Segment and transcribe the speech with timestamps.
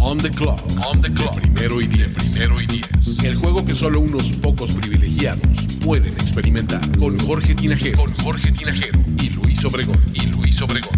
[0.00, 0.62] On the clock.
[0.86, 1.34] On the clock.
[1.34, 2.12] De primero y diez.
[2.12, 2.86] primero y diez.
[3.24, 6.80] El juego que solo unos pocos privilegiados pueden experimentar.
[6.98, 7.98] Con Jorge Tinajero.
[7.98, 9.00] Con Jorge Tinajero.
[9.20, 10.00] Y Luis Obregón.
[10.14, 10.92] Y Luis Obregón.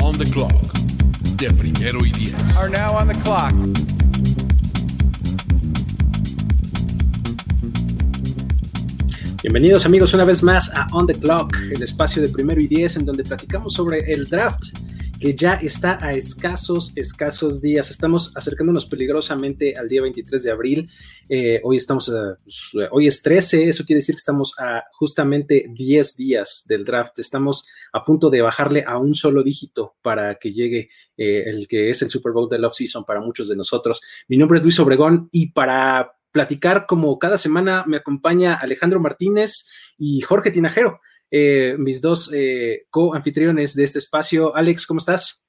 [0.00, 0.52] On the clock.
[1.36, 2.34] De primero y diez.
[2.56, 3.52] Are now on the clock.
[9.42, 12.96] Bienvenidos amigos una vez más a On the Clock, el espacio de primero y diez
[12.96, 14.83] en donde platicamos sobre el draft
[15.24, 17.90] que ya está a escasos, escasos días.
[17.90, 20.90] Estamos acercándonos peligrosamente al día 23 de abril.
[21.30, 25.64] Eh, hoy estamos, a, pues, hoy es 13, eso quiere decir que estamos a justamente
[25.70, 27.18] 10 días del draft.
[27.20, 31.88] Estamos a punto de bajarle a un solo dígito para que llegue eh, el que
[31.88, 34.02] es el Super Bowl del off-season para muchos de nosotros.
[34.28, 39.70] Mi nombre es Luis Obregón y para platicar como cada semana me acompaña Alejandro Martínez
[39.96, 41.00] y Jorge Tinajero
[41.36, 44.54] eh, mis dos eh, co-anfitriones de este espacio.
[44.54, 45.42] Alex, ¿cómo estás?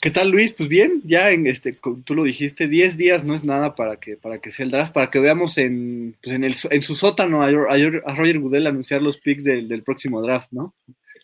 [0.00, 0.54] ¿Qué tal, Luis?
[0.54, 4.16] Pues bien, ya en este, tú lo dijiste, 10 días no es nada para que,
[4.16, 7.42] para que sea el draft, para que veamos en, pues en, el, en su sótano
[7.42, 10.76] a, a, Roger Goodell anunciar los picks del, del, próximo draft, ¿no?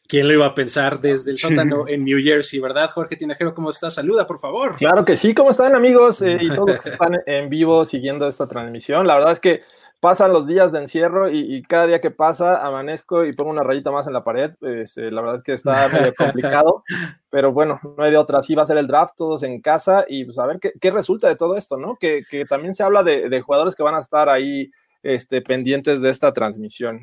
[0.09, 2.91] ¿Quién lo iba a pensar desde el sótano en New Jersey, verdad?
[2.91, 3.95] Jorge Tinajero, ¿cómo estás?
[3.95, 4.75] Saluda, por favor.
[4.75, 6.23] Claro que sí, ¿cómo están, amigos?
[6.23, 9.07] Eh, y todos los que están en vivo siguiendo esta transmisión.
[9.07, 9.63] La verdad es que
[10.01, 13.63] pasan los días de encierro y, y, cada día que pasa amanezco y pongo una
[13.63, 14.53] rayita más en la pared.
[14.61, 16.85] Pues, eh, la verdad es que está medio complicado,
[17.31, 18.39] pero bueno, no hay de otra.
[18.39, 20.91] Así va a ser el draft, todos en casa y pues a ver qué, qué
[20.91, 21.97] resulta de todo esto, ¿no?
[21.97, 24.71] Que, que también se habla de, de, jugadores que van a estar ahí
[25.03, 27.01] este, pendientes de esta transmisión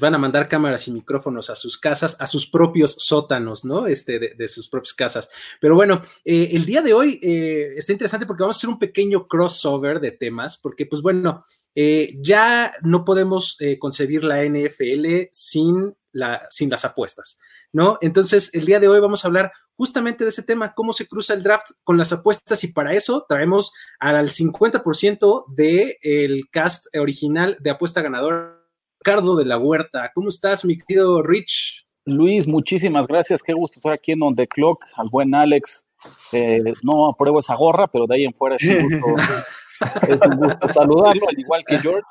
[0.00, 3.86] van a mandar cámaras y micrófonos a sus casas, a sus propios sótanos, ¿no?
[3.86, 5.28] Este, de, sus propias casas.
[5.60, 8.78] Pero bueno, eh, el día de hoy eh, está interesante porque vamos a hacer un
[8.78, 11.44] pequeño crossover de temas, porque pues bueno,
[11.74, 17.40] eh, ya no podemos eh, concebir la NFL sin, la, sin las apuestas,
[17.72, 17.98] ¿no?
[18.00, 21.34] Entonces, el día de hoy vamos a hablar justamente de ese tema, cómo se cruza
[21.34, 27.56] el draft con las apuestas y para eso traemos al 50% del el cast original
[27.58, 28.63] de apuesta ganadora
[29.04, 30.10] Ricardo de la Huerta.
[30.14, 31.86] ¿Cómo estás, mi querido Rich?
[32.06, 33.42] Luis, muchísimas gracias.
[33.42, 34.82] Qué gusto estar aquí en On The Clock.
[34.94, 35.84] Al buen Alex.
[36.32, 39.34] Eh, no apruebo esa gorra, pero de ahí en fuera es un gusto,
[40.08, 42.06] es un gusto saludarlo, al igual que George.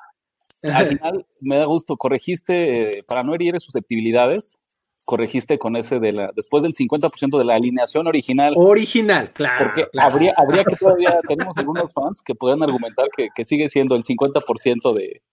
[0.71, 4.59] Al final me da gusto, corregiste, eh, para no herir susceptibilidades,
[5.03, 8.53] corregiste con ese de la, después del 50% de la alineación original.
[8.55, 9.65] Original, claro.
[9.65, 10.11] Porque claro.
[10.11, 14.03] Habría, habría que todavía, tenemos algunos fans que podrían argumentar que, que sigue siendo el
[14.03, 15.23] 50% de,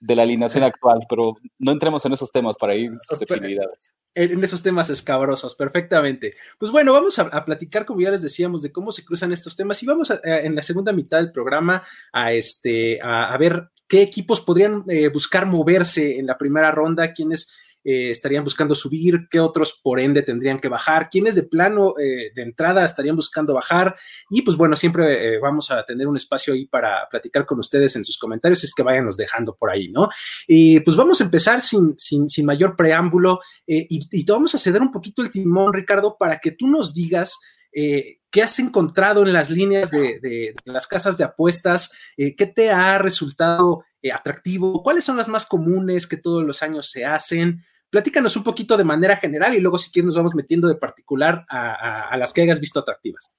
[0.00, 3.94] de la alineación actual, pero no entremos en esos temas para ir susceptibilidades.
[4.14, 6.34] En esos temas escabrosos, perfectamente.
[6.58, 9.56] Pues bueno, vamos a, a, platicar, como ya les decíamos, de cómo se cruzan estos
[9.56, 11.82] temas y vamos a, a, en la segunda mitad del programa
[12.12, 17.50] a, este, a, ver qué equipos podrían eh, buscar moverse en la primera ronda, quiénes
[17.90, 22.30] eh, estarían buscando subir, qué otros por ende tendrían que bajar, quiénes de plano eh,
[22.34, 23.96] de entrada estarían buscando bajar.
[24.28, 27.96] Y pues bueno, siempre eh, vamos a tener un espacio ahí para platicar con ustedes
[27.96, 30.10] en sus comentarios, es que váyanos dejando por ahí, ¿no?
[30.46, 34.82] Y pues vamos a empezar sin, sin, sin mayor preámbulo y, te vamos a ceder
[34.82, 37.38] un poquito el timón, Ricardo, para que tú nos digas.
[37.70, 41.92] ¿Qué has encontrado en las líneas de, las casas de apuestas?
[42.16, 44.82] ¿Qué te ha resultado atractivo?
[44.82, 47.62] ¿Cuáles son las más comunes que todos los años se hacen?
[47.90, 51.46] Platícanos un poquito de manera general y luego si quieres nos vamos metiendo de particular
[51.48, 53.34] a, las que hayas visto atractivas.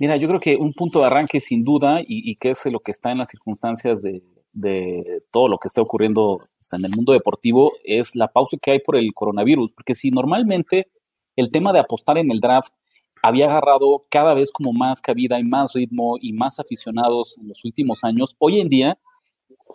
[0.00, 2.90] Mira, yo creo que un punto de arranque sin duda y, que es lo que
[2.90, 4.22] está en las circunstancias de,
[4.52, 6.40] de todo lo que está ocurriendo
[6.72, 10.88] en el mundo deportivo es la pausa que hay por el coronavirus, porque si normalmente
[11.36, 12.72] el tema de apostar en el draft
[13.22, 17.64] había agarrado cada vez como más cabida y más ritmo y más aficionados en los
[17.64, 18.98] últimos años, hoy en día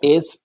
[0.02, 0.44] es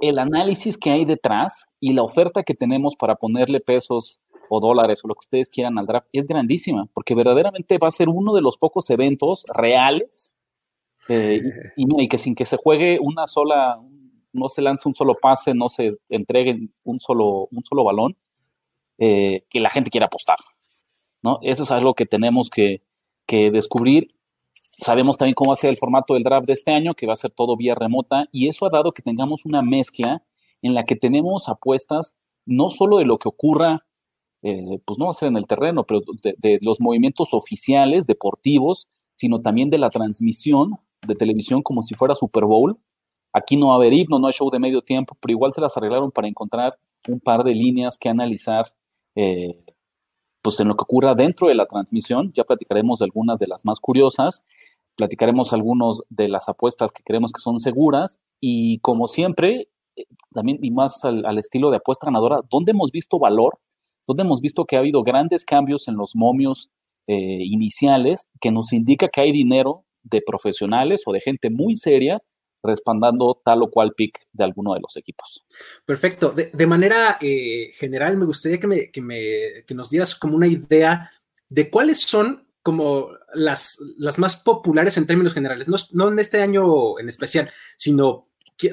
[0.00, 5.00] el análisis que hay detrás y la oferta que tenemos para ponerle pesos o dólares
[5.04, 8.34] o lo que ustedes quieran al draft es grandísima, porque verdaderamente va a ser uno
[8.34, 10.34] de los pocos eventos reales
[11.08, 11.40] eh,
[11.76, 13.80] y, y, y, que sin que se juegue una sola,
[14.32, 18.16] no se lance un solo pase, no se entregue un solo, un solo balón,
[18.98, 20.36] eh, que la gente quiera apostar.
[21.22, 21.38] ¿no?
[21.42, 22.82] Eso es algo que tenemos que,
[23.26, 24.14] que, descubrir.
[24.80, 27.12] Sabemos también cómo va a ser el formato del draft de este año, que va
[27.12, 30.22] a ser todo vía remota, y eso ha dado que tengamos una mezcla
[30.62, 32.16] en la que tenemos apuestas
[32.46, 33.86] no solo de lo que ocurra,
[34.42, 38.06] eh, pues no va a ser en el terreno, pero de, de, los movimientos oficiales,
[38.06, 42.78] deportivos, sino también de la transmisión de televisión como si fuera Super Bowl.
[43.32, 45.60] Aquí no va a haber himno, no hay show de medio tiempo, pero igual se
[45.60, 46.78] las arreglaron para encontrar
[47.08, 48.72] un par de líneas que analizar
[49.14, 49.62] eh,
[50.42, 52.32] pues en lo que ocurra dentro de la transmisión.
[52.34, 54.44] Ya platicaremos de algunas de las más curiosas,
[55.00, 60.04] platicaremos algunos de las apuestas que creemos que son seguras y como siempre, eh,
[60.34, 63.58] también y más al, estilo de apuesta ganadora, ¿dónde hemos visto valor?
[64.06, 66.68] ¿Dónde hemos visto que ha habido grandes cambios en los momios
[67.06, 72.20] eh, iniciales que nos indica que hay dinero de profesionales o de gente muy seria
[72.62, 75.46] respaldando tal o cual pick de alguno de los equipos.
[75.86, 76.30] Perfecto.
[76.30, 80.36] De, de manera eh, general, me gustaría que, me, que, me, que, nos dieras como
[80.36, 81.10] una idea
[81.48, 86.42] de cuáles son como las, las más populares en términos generales, no, no en este
[86.42, 88.24] año en especial, sino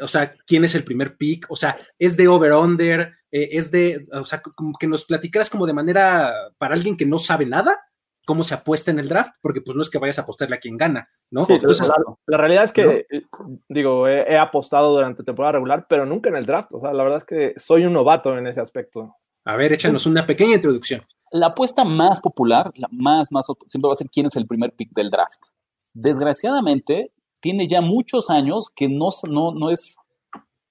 [0.01, 4.07] o sea, quién es el primer pick, o sea, es de over-under, eh, es de,
[4.12, 7.80] o sea, como que nos platicaras como de manera para alguien que no sabe nada,
[8.25, 10.60] cómo se apuesta en el draft, porque pues no es que vayas a apostarle a
[10.60, 11.45] quien gana, ¿no?
[11.45, 11.95] Sí, Entonces, la,
[12.25, 13.62] la, realidad es que, ¿no?
[13.69, 17.04] digo, he, he, apostado durante temporada regular, pero nunca en el draft, o sea, la
[17.04, 19.16] verdad es que soy un novato en ese aspecto.
[19.45, 21.01] A ver, échanos una pequeña introducción.
[21.31, 24.74] La apuesta más popular, la más, más, siempre va a ser quién es el primer
[24.74, 25.48] pick del draft.
[25.94, 29.98] Desgraciadamente, tiene ya muchos años que no, no, no es,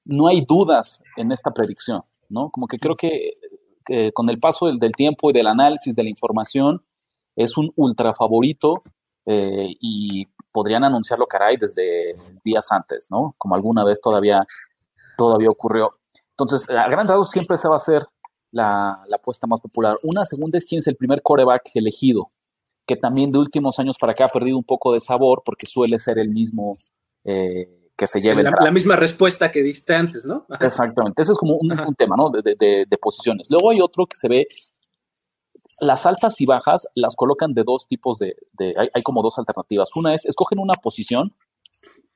[0.04, 2.50] no hay dudas en esta predicción, ¿no?
[2.50, 3.34] Como que creo que,
[3.84, 6.82] que con el paso del, del tiempo y del análisis de la información,
[7.36, 8.82] es un ultra favorito
[9.26, 13.34] eh, y podrían anunciarlo, caray, desde días antes, ¿no?
[13.36, 14.46] Como alguna vez todavía,
[15.19, 15.90] todavía ocurrió.
[16.30, 18.06] Entonces, a gran rasgos siempre se va a ser
[18.50, 19.96] la, la, apuesta más popular.
[20.02, 22.31] Una segunda es quién es el primer coreback elegido,
[22.87, 25.98] que también de últimos años para acá ha perdido un poco de sabor porque suele
[25.98, 26.72] ser el mismo
[27.25, 28.43] eh, que se lleve.
[28.43, 30.46] La, la, misma respuesta que diste antes, ¿no?
[30.48, 30.64] Ajá.
[30.64, 31.22] Exactamente.
[31.22, 32.31] Ese es como un, un tema, ¿no?
[32.31, 33.48] De, de, de, posiciones.
[33.50, 34.46] Luego hay otro que se ve
[35.81, 39.38] las altas y bajas las colocan de dos tipos de, de hay, hay, como dos
[39.38, 39.90] alternativas.
[39.96, 41.34] Una es, escogen una posición,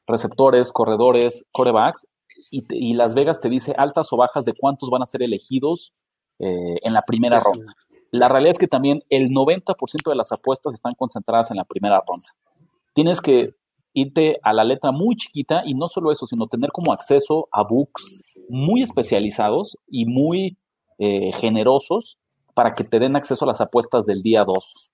[0.06, 2.06] receptores, corredores, corebacks,
[2.50, 5.22] y, te, y, Las Vegas te dice altas o bajas de cuántos van a ser
[5.22, 5.92] elegidos
[6.40, 7.46] eh, en la primera sí.
[7.46, 7.74] ronda.
[8.10, 12.02] La realidad es que también el 90% de las apuestas están concentradas en la primera
[12.06, 12.26] ronda.
[12.92, 13.54] Tienes que
[13.92, 17.62] irte a la letra muy chiquita y no solo eso, sino tener como acceso a
[17.62, 20.56] books muy especializados y muy
[20.98, 22.18] eh, generosos
[22.54, 24.90] para que te den acceso a las apuestas del día 2.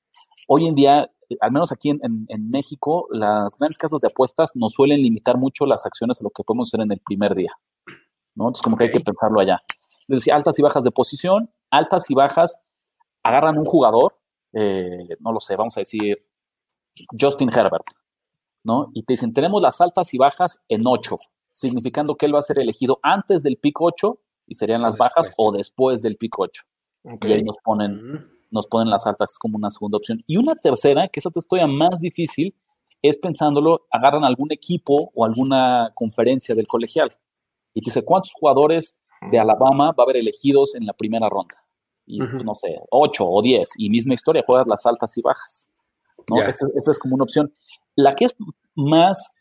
[0.48, 1.10] Hoy en día,
[1.40, 5.36] al menos aquí en, en, en, México, las grandes casas de apuestas nos suelen limitar
[5.36, 7.52] mucho las acciones a lo que podemos hacer en el primer día.
[8.34, 8.44] ¿no?
[8.44, 8.88] Entonces, como okay.
[8.88, 9.60] que hay que pensarlo allá.
[10.08, 12.60] Les decía, altas y bajas de posición, altas y bajas,
[13.22, 14.18] agarran un jugador,
[14.52, 16.24] eh, no lo sé, vamos a decir
[17.18, 17.86] Justin Herbert,
[18.62, 18.90] ¿no?
[18.94, 21.16] Y te dicen, tenemos las altas y bajas en 8,
[21.52, 25.30] significando que él va a ser elegido antes del pick 8 y serían las bajas
[25.36, 26.62] o después del pick 8.
[27.02, 27.30] Okay.
[27.30, 28.30] Y ahí nos ponen, uh -huh.
[28.50, 30.22] nos ponen las altas como una segunda opción.
[30.26, 32.54] Y una tercera, que esa te estoy más difícil,
[33.02, 37.10] es pensándolo, agarran algún equipo o alguna conferencia del colegial
[37.74, 39.00] y te dice cuántos jugadores
[39.30, 41.62] de Alabama va a haber elegidos en la primera ronda.
[42.06, 42.44] Y uh -huh.
[42.44, 43.70] no sé, ocho o diez.
[43.78, 45.68] Y misma historia, juegas las altas y bajas.
[46.28, 46.36] ¿no?
[46.36, 46.48] Yeah.
[46.48, 47.52] Esa, esa, es como una opción.
[47.96, 48.36] La que es
[48.74, 49.32] más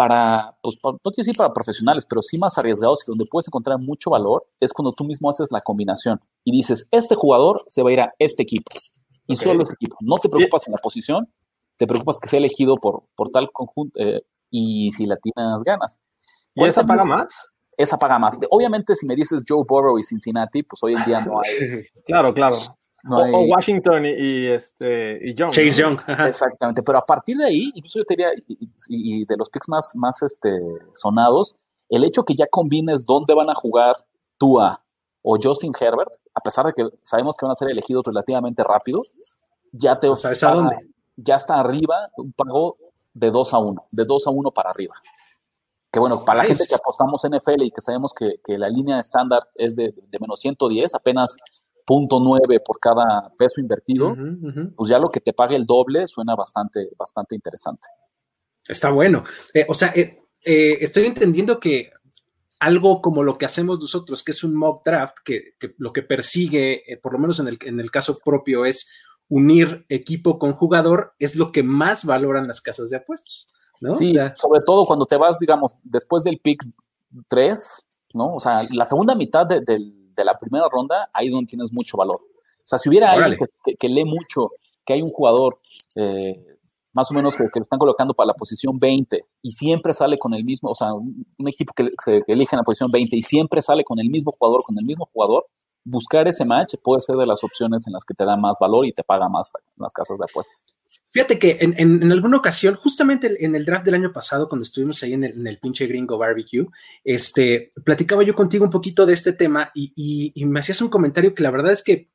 [0.00, 3.78] para, pues, no quiero decir para profesionales, pero sí más arriesgados y donde puedes encontrar
[3.78, 7.90] mucho valor es cuando tú mismo haces la combinación y dices, este jugador se va
[7.90, 8.70] a ir a este equipo
[9.26, 9.44] y okay.
[9.44, 9.96] solo ese equipo.
[10.00, 11.30] No te preocupas en la posición,
[11.76, 15.98] te preocupas que sea elegido por, por tal conjunto eh, y si la tienes ganas.
[16.54, 17.50] ¿Y esa paga más?
[17.80, 18.38] Esa paga más.
[18.50, 21.84] Obviamente, si me dices Joe Burrow y Cincinnati, pues hoy en día no hay.
[22.04, 22.56] claro, claro.
[23.02, 23.32] No o, hay...
[23.32, 25.52] o, Washington y, y, este, y Young.
[25.52, 25.70] Chase.
[25.70, 25.98] Young.
[26.06, 26.28] Ajá.
[26.28, 26.82] Exactamente.
[26.82, 29.92] Pero a partir de ahí, incluso yo te diría, y, y, de los picks más,
[29.96, 30.50] más este,
[30.92, 31.56] sonados,
[31.88, 33.96] el hecho que ya combines dónde van a jugar
[34.36, 34.82] Tua
[35.22, 39.00] o Justin Herbert, a pesar de que sabemos que van a ser elegidos relativamente rápido,
[39.72, 40.76] ya te o sea, está, dónde?
[41.16, 42.76] ya está arriba un pago
[43.14, 44.94] de 2 a 1, de 2 a 1 para arriba.
[45.92, 49.00] Que bueno, para la gente que apostamos NFL y que sabemos que, que la línea
[49.00, 51.36] estándar es de, de menos 110, apenas
[51.86, 54.74] 0.9 por cada peso invertido, uh -huh, uh -huh.
[54.76, 57.88] pues ya lo que te pague el doble suena bastante, bastante interesante.
[58.68, 59.24] Está bueno.
[59.52, 61.90] Eh, o sea, eh, eh, estoy entendiendo que
[62.60, 66.02] algo como lo que hacemos nosotros, que es un mock draft, que, que lo que
[66.02, 68.88] persigue, por lo menos en el, en el caso propio, es
[69.28, 73.50] unir equipo con jugador, es lo que más valoran las casas de apuestas.
[73.80, 73.94] ¿No?
[73.94, 76.64] Sí, o sea, sobre todo cuando te vas, digamos, después del pick
[77.28, 78.34] 3, ¿no?
[78.34, 81.72] O sea, la segunda mitad de, del de la primera ronda, ahí es donde tienes
[81.72, 82.16] mucho valor.
[82.16, 84.50] O sea, si hubiera alguien que, que, que, lee mucho,
[84.84, 85.58] que hay un jugador
[85.96, 86.58] eh,
[86.92, 90.18] más o menos que, que, lo están colocando para la posición 20 y siempre sale
[90.18, 93.16] con el mismo, o sea, un, un equipo que, que elige en la posición 20
[93.16, 95.46] y siempre sale con el mismo jugador, con el mismo jugador,
[95.84, 98.86] buscar ese match puede ser de las opciones en las que te da más valor
[98.86, 100.74] y te paga más en las casas de apuestas.
[101.12, 105.02] Fíjate que en, en, alguna ocasión, justamente en el draft del año pasado, cuando estuvimos
[105.02, 106.66] ahí en el, pinche gringo barbecue,
[107.02, 110.88] este, platicaba yo contigo un poquito de este tema y, y, y, me hacías un
[110.88, 112.10] comentario que la verdad es que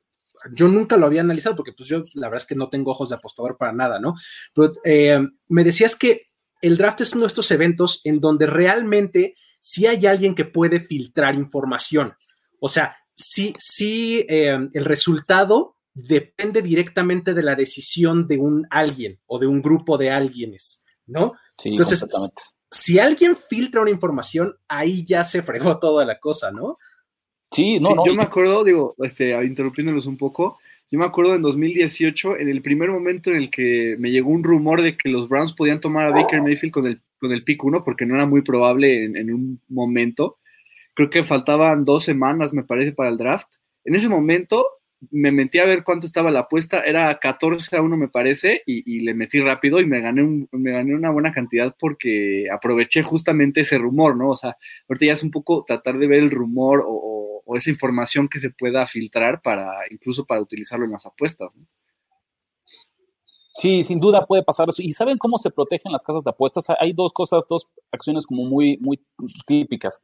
[0.52, 3.10] yo nunca lo había analizado porque pues yo la verdad es que no tengo ojos
[3.10, 4.14] de apostador para nada, ¿no?
[4.54, 6.24] Pero eh, me decías que
[6.62, 10.80] el draft es uno de estos eventos en donde realmente sí hay alguien que puede
[10.80, 12.14] filtrar información.
[12.60, 19.18] O sea, sí, sí, eh, el resultado depende directamente de la decisión de un alguien
[19.24, 21.32] o de un grupo de alguienes, ¿no?
[21.56, 22.06] Sí, Entonces,
[22.70, 26.76] si alguien filtra una información, ahí ya se fregó toda la cosa, ¿no?
[27.50, 28.04] Sí, no, sí, no.
[28.04, 30.58] Yo me acuerdo, digo, este, interrumpiéndolos un poco,
[30.90, 34.44] yo me acuerdo en 2018, en el primer momento en el que me llegó un
[34.44, 37.64] rumor de que los Browns podían tomar a Baker Mayfield con el, con el pick
[37.64, 40.38] 1, porque no era muy probable en, en un momento.
[40.92, 43.54] Creo que faltaban dos semanas, me parece, para el draft.
[43.84, 44.66] En ese momento
[45.10, 49.00] me metí a ver cuánto estaba la apuesta, era 14 a 1 me parece, y,
[49.00, 53.60] le metí rápido y me gané, un, me gané una buena cantidad porque aproveché justamente
[53.60, 54.30] ese rumor, ¿no?
[54.30, 54.56] O sea,
[54.88, 58.28] ahorita ya es un poco tratar de ver el rumor o, o, o esa información
[58.28, 61.66] que se pueda filtrar para, incluso para utilizarlo en las apuestas, ¿no?
[63.58, 64.82] Sí, sin duda puede pasar eso.
[64.82, 66.66] ¿Y saben cómo se protegen las casas de apuestas?
[66.78, 69.00] Hay dos cosas, dos acciones como muy, muy
[69.46, 69.98] típicas.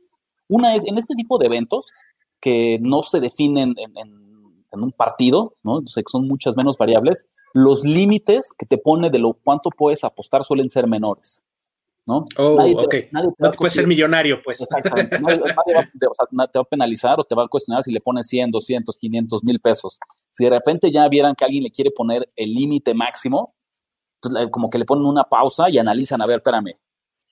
[0.49, 1.93] Una es, en este tipo de eventos,
[2.41, 4.32] que no se definen en, en
[4.73, 5.75] en un partido, ¿no?
[5.75, 9.71] O sea, que son muchas menos variables, los límites que te pone de lo cuánto
[9.71, 11.43] puedes apostar suelen ser menores,
[12.07, 12.25] ¿no?
[12.39, 12.95] Oh, nadie te, ok.
[13.13, 14.61] Nadie te no te puedes ser millonario, pues.
[14.61, 15.21] Exactamente.
[15.21, 17.83] nadie, nadie va, te, o sea, te va a penalizar o te va a cuestionar
[17.83, 19.99] si le pones 100, 200, 500 mil pesos.
[20.31, 23.55] Si de repente ya vieran que alguien le quiere poner el límite máximo,
[24.23, 26.77] entonces como que le ponen una pausa y analizan, a ver, espérame,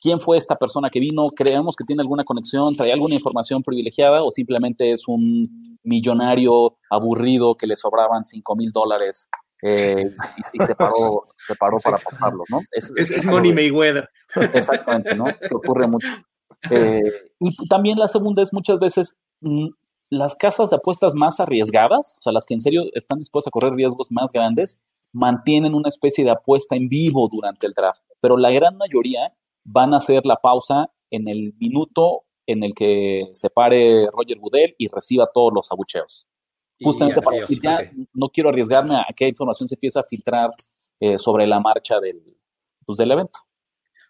[0.00, 4.23] quién fue esta persona que vino, creemos que tiene alguna conexión, trae alguna información privilegiada
[4.23, 9.28] o simplemente es un millonario aburrido que le sobraban 5 mil dólares
[9.62, 12.60] eh, y, y, se paró, se paró para apostarlo, ¿no?
[12.72, 14.08] Es, es, es Money Mayweather.
[14.54, 15.25] Exactamente, ¿no?
[15.40, 16.12] Que ocurre mucho.
[16.70, 17.02] Eh,
[17.38, 19.68] y también la segunda es muchas veces mm,
[20.10, 23.52] las casas de apuestas más arriesgadas, o sea, las que en serio están dispuestas a
[23.52, 24.80] correr riesgos más grandes,
[25.12, 29.32] mantienen una especie de apuesta en vivo durante el draft, pero la gran mayoría
[29.64, 34.75] van a hacer la pausa en el minuto en el que se pare Roger Goodell
[34.78, 36.26] y reciba todos los abucheos.
[36.82, 37.90] Justamente para decir, ya okay.
[38.14, 40.50] no quiero arriesgarme a que información se empiece a filtrar
[40.99, 42.23] eh, sobre la marcha del,
[42.87, 43.40] pues, del evento.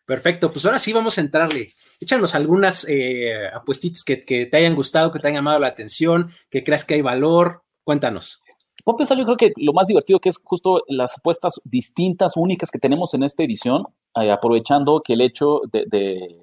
[0.07, 1.69] Perfecto, pues ahora sí vamos a entrarle.
[2.01, 6.33] Échanos algunas eh, apuestitas que, que, te hayan gustado, que te hayan llamado la atención,
[6.49, 7.63] que creas que hay valor.
[7.85, 8.41] Cuéntanos.
[8.85, 12.71] Puedo pensar, yo creo que lo más divertido que es justo las apuestas distintas, únicas
[12.71, 13.85] que tenemos en esta edición,
[14.21, 16.41] eh, aprovechando que el hecho de, de,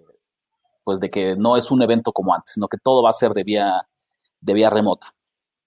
[0.87, 3.33] pues de que no es un evento como antes, sino que todo va a ser
[3.33, 3.85] de vía,
[4.39, 5.13] de vía remota.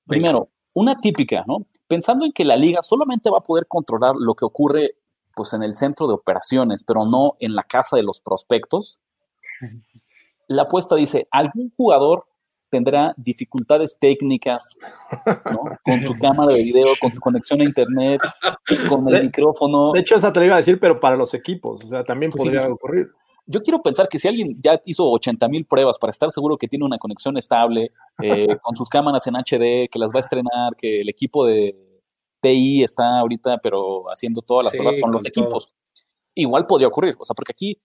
[0.07, 1.67] Primero, una típica, ¿no?
[1.87, 4.95] Pensando en que la liga solamente va a poder controlar lo que ocurre
[5.35, 8.99] pues en el centro de operaciones, pero no en la casa de los prospectos.
[10.49, 12.25] La apuesta dice, algún jugador
[12.71, 14.79] tendrá dificultades técnicas
[15.53, 15.65] ¿no?
[15.85, 18.23] con su cámara de video, con su conexión a internet,
[18.89, 19.93] con el de, micrófono.
[19.93, 22.33] De hecho, esa te lo iba a decir, pero para los equipos, o sea, también
[22.33, 23.13] pues podría sí, ocurrir.
[23.51, 26.69] Yo quiero pensar que si alguien ya hizo 80 mil pruebas para estar seguro que
[26.69, 27.91] tiene una conexión estable,
[28.23, 31.75] eh, con sus cámaras en HD, que las va a estrenar, que el equipo de
[32.41, 35.75] TI está ahorita, pero haciendo todas las sí, pruebas con los equipos, todo.
[36.35, 37.17] igual podría ocurrir.
[37.19, 37.81] O sea, porque aquí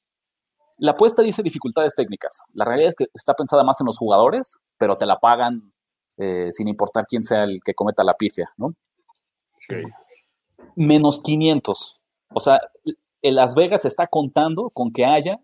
[0.77, 2.41] la apuesta dice dificultades técnicas.
[2.53, 5.73] La realidad es que está pensada más en los jugadores, pero te la pagan
[6.17, 8.75] eh, sin importar quién sea el que cometa la pifia, ¿no?
[9.67, 9.83] Okay.
[10.75, 12.01] Menos 500.
[12.33, 12.59] O sea,
[13.21, 15.39] en Las Vegas está contando con que haya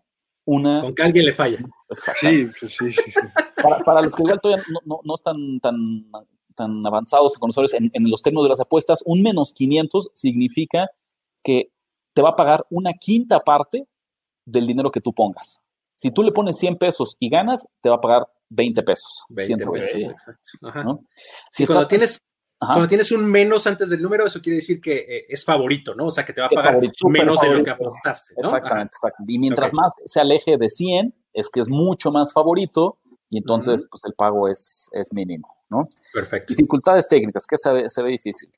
[0.45, 0.81] una...
[0.81, 1.60] Con que alguien le falla.
[2.19, 2.86] Sí, pues sí.
[3.62, 6.10] Para, para, los que igual todavía no, no, no están tan,
[6.55, 10.89] tan avanzados conocedores en, en, los términos de las apuestas, un menos 500 significa
[11.43, 11.71] que
[12.13, 13.88] te va a pagar una quinta parte
[14.45, 15.60] del dinero que tú pongas.
[15.95, 19.24] Si tú le pones 100 pesos y ganas, te va a pagar 20 pesos.
[19.29, 20.83] 20 pesos, pesos exacto.
[20.83, 21.05] ¿no?
[21.51, 22.24] Si cuando, estás, tienes,
[22.63, 22.73] Ajá.
[22.73, 26.05] cuando tienes un menos antes del número, eso quiere decir que eh, es favorito, ¿no?
[26.05, 27.53] O sea, que te va a pagar favorito, menos favorito.
[27.53, 28.43] de lo que apostaste, ¿no?
[28.43, 29.23] Exactamente, exacto.
[29.27, 29.77] Y mientras okay.
[29.77, 32.99] más se aleje de 100, es que es mucho más favorito
[33.31, 33.89] y entonces, uh -huh.
[33.89, 35.89] pues, el pago es, es mínimo, ¿no?
[36.13, 36.53] Perfecto.
[36.53, 38.49] Dificultades técnicas, que se ve, se ve difícil.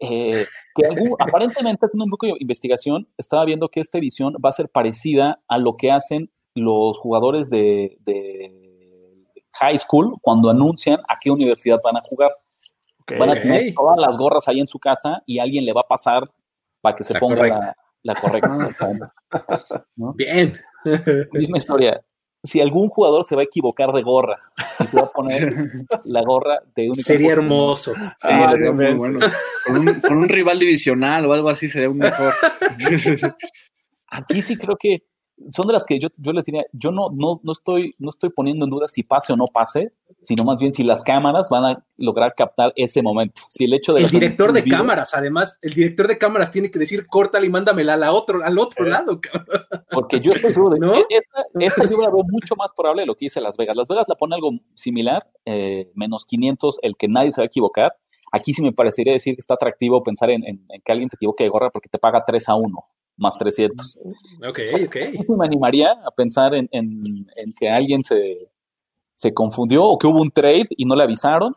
[0.00, 0.44] Eh,
[0.74, 0.86] que
[1.20, 5.40] aparentemente haciendo un poco de investigación, estaba viendo que esta edición va a ser parecida
[5.46, 8.66] a lo que hacen los jugadores de, de
[9.60, 12.32] high school cuando anuncian a qué universidad van a jugar.
[13.06, 15.82] Okay, van a tener todas las gorras ahí en su casa y alguien le va
[15.82, 16.28] a pasar
[16.80, 17.76] para que se la ponga correcta.
[18.02, 19.14] La, la, correcta.
[19.94, 20.12] ¿no?
[20.12, 20.58] Bien.
[21.32, 22.04] Misma historia.
[22.42, 24.38] si algún jugador se va a equivocar de gorra
[24.80, 25.54] y se va a poner
[26.04, 27.94] la gorra de un Sería hermoso.
[28.22, 29.20] Ah, sería muy bueno.
[29.64, 32.34] Con un, con un rival divisional o algo así sería un mejor.
[34.08, 35.04] Aquí sí creo que
[35.50, 38.30] son de las que yo, yo les diría, yo no, no, no, estoy, no estoy
[38.30, 39.92] poniendo en duda si pase o no pase,
[40.26, 43.42] sino más bien si las cámaras van a lograr captar ese momento.
[43.48, 46.78] Si el hecho de El director de cámaras, además, el director de cámaras tiene que
[46.80, 49.20] decir, córtala y mándamela a la otro, al otro lado.
[49.20, 49.62] cabrón.
[49.90, 50.92] Porque yo estoy seguro de ¿No?
[50.94, 53.76] que esta, esta yo la veo mucho más probable de lo que dice Las Vegas.
[53.76, 57.46] Las Vegas la pone algo similar, eh, menos 500, el que nadie se va a
[57.46, 57.94] equivocar.
[58.32, 61.14] Aquí sí me parecería decir que está atractivo pensar en, en- en que alguien se
[61.16, 62.84] equivoque de gorra porque te paga 3 a 1
[63.18, 63.98] más 300.
[64.46, 64.96] Ok, ok.
[64.96, 67.00] Aquí sí me animaría a pensar en, en-
[67.36, 68.50] en que alguien se,
[69.16, 71.56] se confundió o que hubo un trade y no le avisaron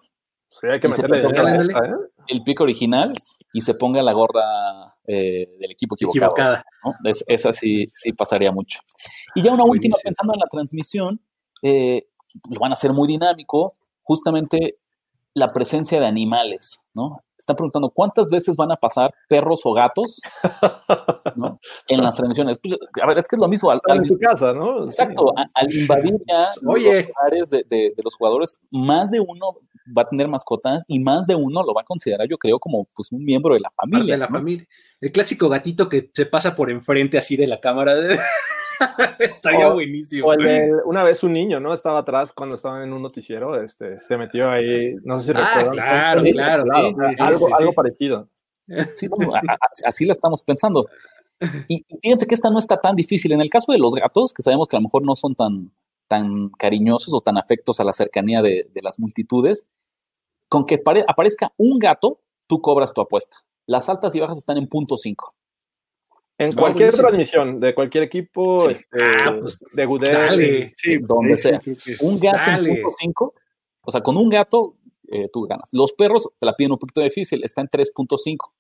[0.50, 1.94] Sí, hay que meterle esta, ¿eh?
[2.28, 3.14] el pick original
[3.54, 6.32] y se ponga la gorra eh, del equipo equivocado.
[6.32, 6.66] Equivocada.
[6.84, 6.94] ¿no?
[7.08, 8.80] Es- esa sí, sí pasaría mucho.
[9.36, 11.22] Y ya una última, pensando en la transmisión,
[11.62, 12.08] eh,
[12.50, 14.80] lo van a hacer muy dinámico, justamente
[15.36, 17.22] la presencia de animales, ¿no?
[17.50, 20.22] Están preguntando cuántas veces van a pasar perros o gatos
[21.36, 21.60] ¿no?
[21.88, 22.60] en las transmisiones.
[22.62, 23.72] Pues, a ver, es que es lo mismo.
[23.72, 24.84] Al, en su casa, ¿no?
[24.86, 27.02] exacto, al invadir ya Oye.
[27.02, 29.56] los hogares de, de- de los jugadores, más de uno
[29.98, 32.86] va a tener mascotas y más de uno lo va a considerar, yo creo, como
[32.96, 34.14] pues, un miembro de la Parte familia.
[34.14, 34.38] de la ¿no?
[34.38, 34.68] familia.
[35.02, 37.96] El clásico gatito que se pasa por enfrente así de la cámara.
[39.20, 40.28] Estaría O- buenísimo.
[40.28, 41.74] O el de una vez un niño, ¿no?
[41.74, 45.48] Estaba atrás cuando estaban en un noticiero, este, se metió ahí, no sé si Ah,
[45.54, 45.72] recuerdan.
[45.74, 48.30] claro, Sí, claro, sí, sí, algo, sí, algo parecido.
[48.96, 49.08] Sí,
[49.84, 50.86] así la estamos pensando.
[51.68, 53.32] Y, fíjense que esta no está tan difícil.
[53.32, 55.72] En el caso de los gatos, que sabemos que a lo mejor no son tan,
[56.08, 59.68] tan cariñosos o tan afectos a la cercanía de, de las multitudes,
[60.48, 63.38] con que pare- aparezca un gato, tú cobras tu apuesta.
[63.66, 65.34] Las altas y bajas están en punto 5.
[66.40, 67.08] En cualquier buenísimo.
[67.08, 68.72] transmisión de cualquier equipo, Sí.
[68.72, 68.88] este,
[69.26, 70.72] Ah, pues, de Gudel.
[70.76, 71.62] Sí, Donde sí, sea.
[72.02, 72.70] Un gato Dale.
[72.72, 73.34] en punto 5,
[73.82, 74.76] o sea, con un gato
[75.12, 75.68] eh, tú ganas.
[75.72, 78.50] Los perros te la piden un poquito difícil, está en 3.5.
[78.50, 78.54] O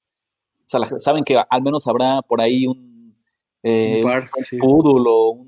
[0.65, 3.15] sea, la- saben que al menos habrá por ahí un,
[3.61, 4.25] eh, Un par,
[4.61, 5.47] un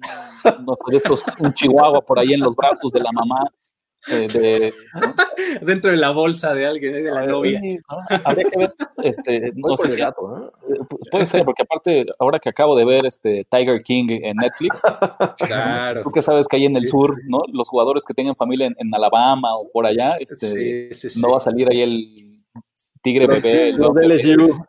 [0.65, 3.43] no sé, estos, un chihuahua por ahí en los brazos de la mamá.
[4.07, 5.13] Eh, de, ¿no?
[5.65, 7.59] Dentro de la bolsa de alguien, de la novia.
[7.61, 8.19] Sí, ¿no?
[8.23, 10.51] Habría que ver, este, no sé, gato, ¿no?
[10.87, 14.81] pu- puede ser, porque aparte, ahora que acabo de ver este Tiger King en Netflix,
[15.37, 16.03] Claro.
[16.03, 17.41] tú que sabes que hay en el Sí, sur, ¿no?
[17.51, 21.37] Los jugadores que tengan familia en, en Alabama o por allá, este, Sí, no va
[21.37, 22.15] a salir ahí el
[23.03, 23.71] tigre bebé.
[23.71, 24.65] Los loco de LSU.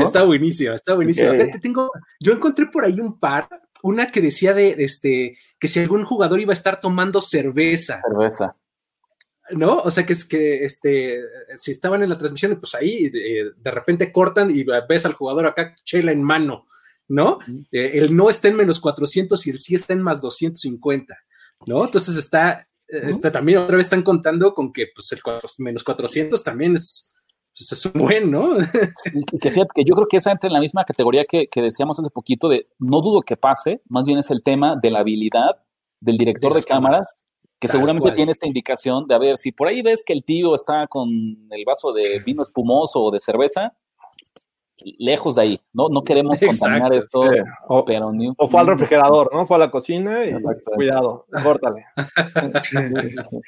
[0.00, 1.30] Está buenísimo, está buenísimo.
[1.30, 1.36] Ok.
[1.36, 3.48] Fíjate, tengo, yo encontré por ahí un par,
[3.86, 8.52] una que decía de este que si algún jugador iba a estar tomando cerveza, Cerveza.
[9.50, 9.78] ¿no?
[9.78, 11.20] O sea que es que este
[11.56, 15.46] si estaban en la transmisión, pues ahí eh, de repente cortan y ves al jugador
[15.46, 16.66] acá chela en mano,
[17.08, 17.38] ¿no?
[17.70, 21.16] Eh, el no está en menos 400 y el sí está en más 250,
[21.66, 21.84] ¿no?
[21.84, 25.20] Entonces está, eh, está también otra vez están contando con que pues el
[25.58, 27.14] menos 400 también es,
[27.56, 28.50] pues, es un buen, ¿no?
[29.32, 31.62] Y que fíjate que yo creo que esa entra en la misma categoría que, que
[31.62, 35.00] decíamos hace poquito de no dudo que pase, más bien es el tema de la
[35.00, 35.62] habilidad
[36.00, 37.14] del director De cámaras,
[37.58, 38.14] que seguramente cual.
[38.14, 41.08] tiene esta indicación de, a ver, si por ahí ves que el tío está con
[41.10, 43.72] el vaso de vino espumoso o de cerveza,
[44.98, 45.88] lejos de ahí, ¿no?
[45.88, 47.50] No queremos contaminar Exacto, esto, sí.
[47.68, 49.46] O- pero ni O fue al refrigerador, ¿no?
[49.46, 50.72] Fue a la cocina y Exacto.
[50.74, 51.86] cuidado, córtale.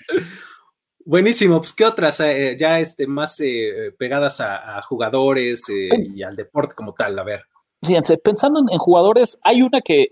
[1.08, 6.22] Buenísimo, pues qué otras eh, ya este, más eh, pegadas a, a jugadores eh, y
[6.22, 7.44] al deporte como tal, a ver.
[7.82, 10.08] Fíjense, pensando en, en jugadores, hay una que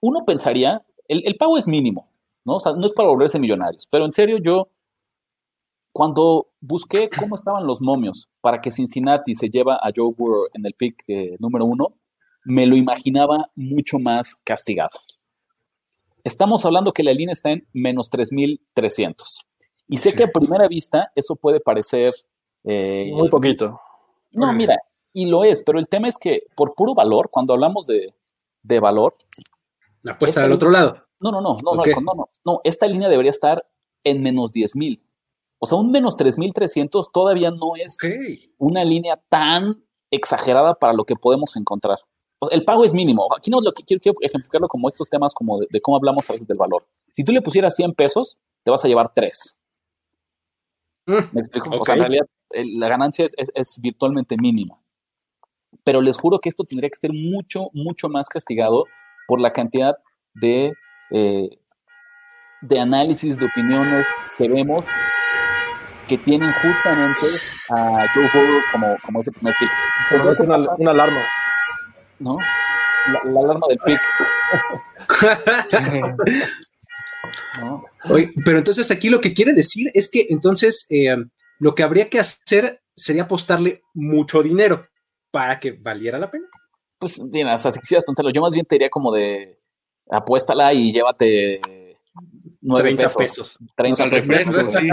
[0.00, 2.12] uno pensaría, el, el pago es mínimo,
[2.44, 2.56] ¿no?
[2.56, 4.68] O sea, no es para volverse millonarios, pero en serio yo,
[5.94, 10.66] cuando busqué cómo estaban los momios para que Cincinnati se lleva a Joe Burrow en
[10.66, 11.94] el pick eh, número uno,
[12.44, 15.00] me lo imaginaba mucho más castigado.
[16.22, 19.46] Estamos hablando que la línea está en menos 3.300.
[19.90, 22.14] Y sé que a primera vista eso puede parecer...
[22.64, 23.80] eh, Muy poquito.
[24.32, 24.76] no, mira,
[25.12, 28.14] y lo es, pero el tema es que por puro valor, cuando hablamos de,
[28.62, 29.16] de valor,
[30.02, 30.96] La apuesta Esta del otro lado.
[31.18, 31.88] no, no, no, no, no, Ok.
[32.02, 33.66] no, no, no, esta línea debería estar
[34.04, 35.02] en menos 10 mil.
[35.58, 37.98] O sea, un menos 3.300 todavía no es
[38.56, 41.98] una línea tan exagerada para lo que podemos encontrar.
[42.50, 43.28] El pago es mínimo.
[43.36, 46.28] Aquí no lo que quiero, quiero ejemplificarlo como estos temas como de, de cómo hablamos
[46.30, 46.86] a veces del valor.
[47.12, 49.58] Si tú le pusieras 100 pesos, te vas a llevar 3.
[51.32, 51.70] ¿Me explico?
[51.70, 51.86] O Ok.
[51.86, 54.76] sea, en realidad el- la ganancia es, es- es virtualmente mínima.
[55.84, 58.84] Pero les juro que esto tendría que ser mucho, mucho más castigado
[59.28, 59.94] por la cantidad
[60.34, 60.72] de,
[61.10, 61.48] eh,
[62.62, 64.84] de análisis, de opiniones que vemos
[66.08, 67.26] que tienen justamente
[67.70, 69.70] a Joe Burrow como, como ese primer pick.
[70.10, 71.22] Pero es una, una alarma.
[72.18, 72.36] ¿no?
[73.12, 74.00] la, la alarma del pick.
[77.60, 77.84] ¿no?
[78.08, 81.16] Oye, pero entonces aquí lo que quiere decir es que entonces eh,
[81.58, 84.86] lo que habría que hacer sería apostarle mucho dinero
[85.30, 86.46] para que valiera la pena.
[86.98, 89.58] Pues bien, hasta si quisieras contarlo, yo más bien te diría como de
[90.10, 91.60] apuéstala y llévate
[92.60, 93.58] 9 pesos, pesos.
[93.76, 94.88] 30 al refresco, sí.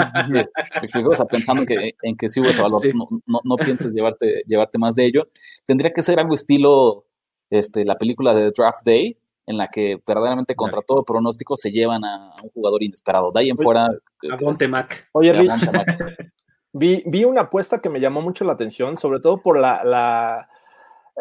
[0.93, 1.04] sí.
[1.04, 2.91] O sea, pensando que, en que sí hubo ese valor, sí.
[2.93, 5.30] no, no, no, pienses llevarte, llevarte más de ello.
[5.65, 7.06] Tendría que ser algo estilo
[7.50, 12.03] este, la película de Draft Day, en la que verdaderamente contra todo pronóstico se llevan
[12.03, 13.31] a, un jugador inesperado.
[13.31, 13.86] De ahí en fuera.
[13.86, 15.10] A Monte Mac.
[15.13, 15.51] Oye, Rich,
[16.73, 20.49] vi, vi una apuesta que me llamó mucho la atención, sobre todo por la, la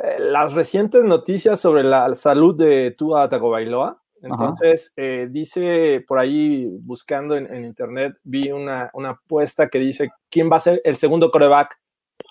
[0.03, 4.03] eh, las recientes noticias sobre la salud de Tua Tagovailoa.
[4.23, 10.11] Entonces, eh, dice por ahí, buscando en, en internet, vi una, una, apuesta que dice
[10.31, 11.79] quién va a ser el segundo coreback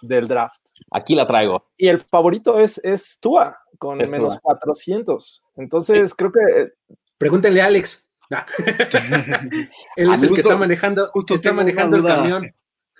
[0.07, 0.61] del draft.
[0.91, 1.65] Aquí la traigo.
[1.77, 4.57] Y el favorito es, es Tua, con es menos Tua.
[4.59, 5.43] 400.
[5.57, 6.73] Entonces, creo que...
[7.17, 8.09] Pregúntenle a Alex.
[8.31, 8.45] Ah.
[9.95, 12.45] Él es el que está manejando, justo está manejando el camión.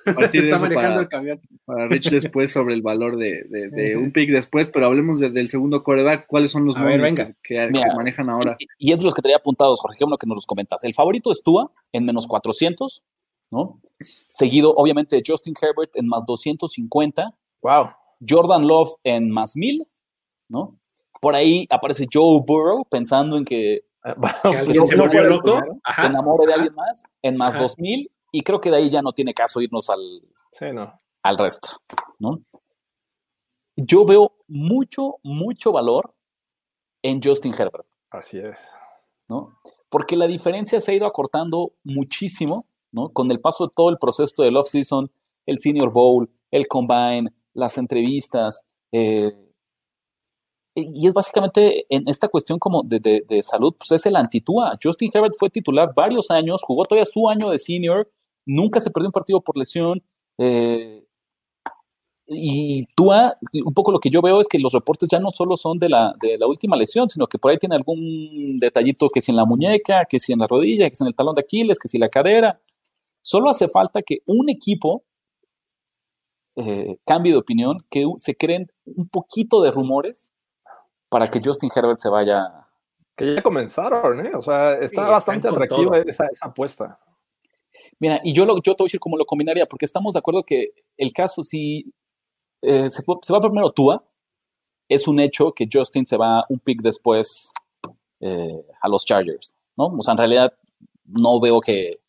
[0.06, 1.42] está manejando para, el camión.
[1.66, 5.32] Para Rich después sobre el valor de, de, de un pick después, pero hablemos de,
[5.32, 6.28] del segundo coreback.
[6.28, 8.56] ¿Cuáles son los números que, que, Mira, que, manejan ahora?
[8.60, 10.84] Y, y, es de los que tenía apuntados, Jorge, que que nos los comentas.
[10.84, 13.04] El favorito es Tua en menos 400,
[13.56, 13.76] ¿no?
[14.34, 17.34] Seguido, obviamente, de Justin Herbert en más 250.
[17.62, 17.90] Wow.
[18.28, 19.88] Jordan Love en más 1000,
[20.50, 20.78] ¿no?
[21.22, 23.86] Por ahí aparece Joe Burrow pensando en que,
[24.44, 25.60] que alguien se volvió loco,
[25.96, 27.64] se enamore de alguien más en más Ajá.
[27.64, 31.00] 2000 y creo que de ahí ya no tiene caso irnos al, sí, no.
[31.24, 31.70] al resto,
[32.20, 32.42] ¿no?
[33.78, 36.14] Yo veo mucho, mucho valor
[37.02, 37.88] en Justin Herbert.
[38.12, 38.60] Así es.
[39.28, 39.58] ¿no?
[39.90, 43.10] Porque la diferencia se ha ido acortando muchísimo, ¿no?
[43.10, 45.12] Con el paso de todo el proceso del off-season,
[45.46, 49.34] el Senior Bowl, el Combine, las entrevistas, eh,
[50.76, 54.78] y es básicamente en esta cuestión como de, salud, pues es el antitúa.
[54.82, 58.12] Justin Herbert fue titular varios años, jugó todavía su año de senior,
[58.46, 60.04] nunca se perdió un partido por lesión.
[60.38, 61.06] Eh,
[62.28, 65.56] y Tua, un poco lo que yo veo es que los reportes ya no solo
[65.56, 69.22] son de la, de la última lesión, sino que por ahí tiene algún detallito que
[69.22, 71.42] si en la muñeca, que si en la rodilla, que si en el talón de
[71.42, 72.60] Aquiles, que si la cadera.
[73.26, 75.04] Solo hace falta que un equipo
[76.56, 80.32] eh, cambie de opinión, que se creen un poquito de rumores
[81.10, 82.68] para que Justin Herbert se vaya.
[83.16, 84.32] Que ya comenzaron, ¿eh?
[84.36, 87.00] O sea, está sí, bastante atractiva esa, esa, apuesta.
[88.00, 90.20] Mira, y yo, lo, yo te voy a decir cómo lo combinaría, porque estamos de
[90.20, 91.92] acuerdo que el caso, si
[92.62, 94.04] eh, se, se, va primero Tua,
[94.88, 97.52] es un hecho que Justin se va un pick después
[98.20, 99.88] eh, a los Chargers, ¿no?
[99.88, 100.54] O sea, en realidad
[101.06, 102.05] no veo que,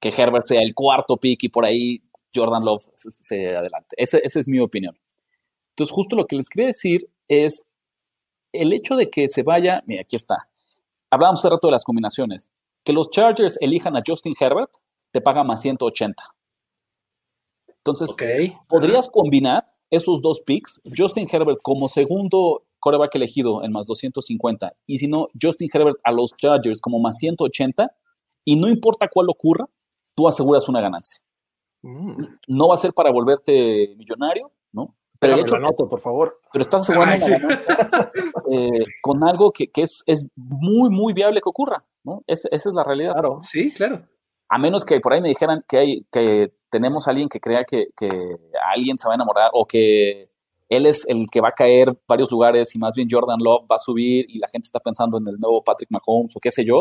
[0.00, 2.02] que Herbert sea el cuarto pick y por ahí
[2.34, 3.94] Jordan Love se, se adelante.
[3.96, 4.98] Esa ese es mi opinión.
[5.70, 7.66] Entonces, justo lo que les quería decir es
[8.52, 10.48] el hecho de que se vaya, mira, aquí está.
[11.10, 12.50] Hablábamos hace rato de las combinaciones.
[12.84, 14.70] Que los Chargers elijan a Justin Herbert
[15.12, 16.22] te paga más 180.
[17.68, 18.56] Entonces, okay.
[18.68, 24.98] podrías combinar esos dos picks, Justin Herbert como segundo coreback elegido en más 250, y
[24.98, 27.94] si no, Justin Herbert a los Chargers como más 180,
[28.44, 29.68] y no importa cuál ocurra,
[30.14, 31.20] tú aseguras una ganancia.
[31.82, 32.22] Mm.
[32.48, 34.94] No va a ser para volverte millonario, ¿no?
[35.18, 36.40] Pero hecho, anoto, por favor.
[36.52, 37.32] Pero estás asegurando sí.
[38.50, 42.22] eh, con algo que, que, es, es muy, muy viable que ocurra, ¿no?
[42.26, 43.12] Es, esa es la realidad.
[43.12, 44.02] Claro, sí, claro.
[44.48, 47.64] A menos que por ahí me dijeran que, hay, que tenemos a alguien que crea
[47.64, 48.08] que, que
[48.74, 50.28] alguien se va a enamorar o que
[50.68, 53.76] él es el que va a caer varios lugares y más bien Jordan Love va
[53.76, 56.64] a subir y la gente está pensando en el nuevo Patrick Mahomes o qué sé
[56.64, 56.80] yo.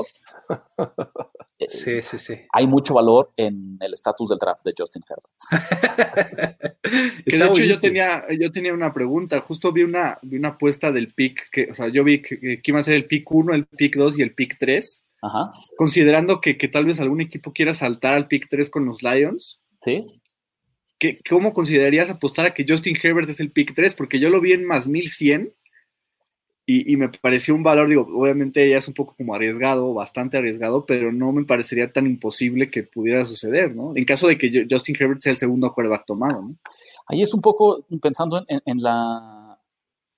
[1.68, 2.36] Sí, sí, sí.
[2.52, 6.62] Hay mucho valor en el estatus del draft de Justin Herbert.
[7.26, 10.92] que de hecho yo tenía, yo tenía una pregunta, justo vi una, vi una apuesta
[10.92, 13.54] del pick, que, o sea, yo vi que, que iba a ser el pick 1,
[13.54, 15.06] el pick 2 y el pick 3.
[15.22, 15.52] Ajá.
[15.78, 19.62] Considerando que, que, tal vez algún equipo quiera saltar al pick 3 con los Lions.
[19.80, 20.04] Sí.
[20.98, 23.94] ¿Qué, ¿Cómo considerarías apostar a que Justin Herbert es el pick 3?
[23.94, 25.54] Porque yo lo vi en más 1100
[26.74, 30.86] y, me pareció un valor, digo, obviamente ya es un poco como arriesgado, bastante arriesgado,
[30.86, 33.94] pero no me parecería tan imposible que pudiera suceder, ¿no?
[33.96, 36.56] En caso de que Justin Herbert sea el segundo quarterback tomado, ¿no?
[37.08, 39.60] Ahí es un poco pensando en, la,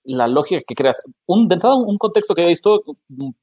[0.04, 1.00] la, lógica que creas.
[1.26, 2.84] Un, de un contexto que he visto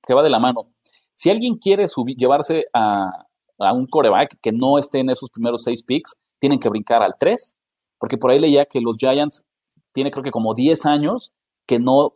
[0.06, 0.68] que va de la mano.
[1.14, 3.26] Si alguien quiere subir, llevarse a,
[3.58, 7.14] a un coreback que no esté en esos primeros seis picks, tienen que brincar al
[7.18, 7.56] 3,
[7.98, 9.44] porque por ahí leía que los Giants
[9.92, 11.32] tiene creo que como 10 años
[11.66, 12.14] que no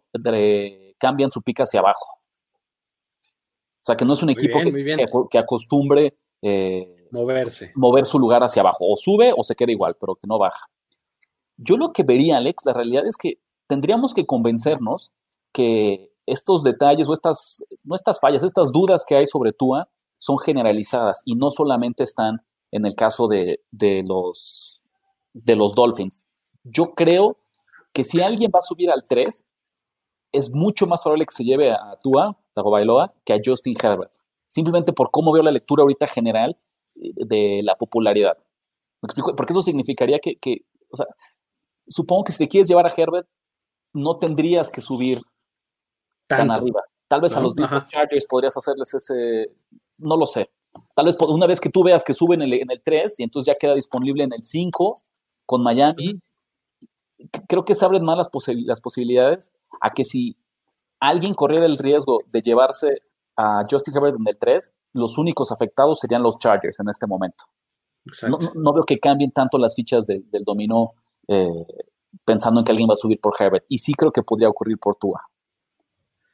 [0.99, 2.19] cambian su pick hacia abajo.
[3.85, 7.73] O sea, que no es un muy equipo bien, que, que, que, acostumbre eh, moverse.
[7.75, 8.87] mover su lugar hacia abajo.
[8.89, 10.67] O sube o se queda igual, pero que no baja.
[11.57, 15.13] Yo lo que vería, Alex, la realidad es que tendríamos que convencernos
[15.53, 20.39] que estos detalles o estas, no estas fallas, estas dudas que hay sobre Tua son
[20.39, 22.41] generalizadas y no solamente están
[22.73, 23.61] en el caso de,
[24.05, 24.81] los,
[25.33, 26.25] de los Dolphins.
[26.65, 27.37] Yo creo
[27.93, 29.45] que si alguien va a subir al 3,
[30.35, 34.13] es mucho más probable que se lleve a Tua, Tagovailoa, que a Justin Herbert.
[34.49, 36.57] Simplemente por cómo veo la lectura ahorita general
[36.97, 38.37] eh, de la popularidad.
[39.01, 39.35] ¿Me explico?
[39.37, 41.07] Porque eso significaría que, que o sea,
[41.87, 43.29] supongo que si te quieres llevar a Herbert,
[43.93, 45.21] no tendrías que subir
[46.27, 46.83] tan arriba.
[47.07, 47.55] Tal vez a los
[47.89, 49.53] Chargers podrías hacerles ese,
[49.99, 50.51] no lo sé.
[50.97, 53.23] Tal vez una vez que tú veas que suben en el, en el 3 y
[53.23, 54.97] entonces ya queda disponible en el 5
[55.47, 56.21] con Miami,
[57.49, 58.29] creo que se abren más las,
[58.65, 60.37] las posibilidades a que si
[61.01, 63.03] alguien corriera el riesgo de llevarse
[63.37, 67.45] a Justin Herbert en el 3, los únicos afectados serían los Chargers en este momento.
[68.29, 70.93] No, veo que cambien tanto las fichas del dominó
[71.27, 71.67] eh,
[72.25, 73.65] pensando en que alguien va a subir por Herbert.
[73.69, 75.21] Y sí creo que podría ocurrir por Tua.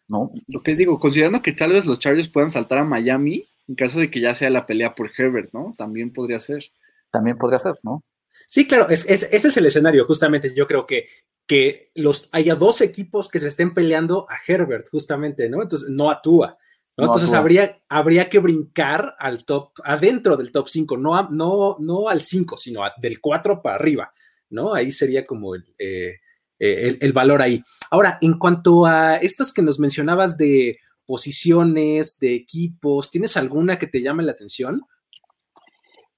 [0.09, 0.33] ¿no?
[0.49, 4.01] Lo que digo, considerando que tal vez los Chargers puedan saltar a Miami en caso
[4.01, 5.73] de que ya sea la pelea por Herbert, ¿no?
[5.79, 6.65] También podría ser.
[7.13, 8.03] También podría ser, ¿no?
[8.51, 10.53] Sí, claro, es, ese es el escenario, justamente.
[10.55, 11.07] Yo creo que,
[11.47, 15.63] que los, haya dos equipos que se estén peleando a Herbert, justamente, ¿no?
[15.63, 16.59] Entonces, no a Tua.
[16.97, 17.05] ¿no?
[17.05, 22.23] Entonces habría, habría que brincar al top, adentro del top 5, no, no, no al
[22.23, 24.11] 5, sino del 4 para arriba,
[24.51, 24.75] ¿no?
[24.75, 26.17] Ahí sería como el, eh,
[26.59, 27.63] eh, el, valor ahí.
[27.91, 33.87] Ahora, en cuanto a estas que nos mencionabas de posiciones, de equipos, ¿tienes alguna que
[33.87, 34.83] te llame la atención?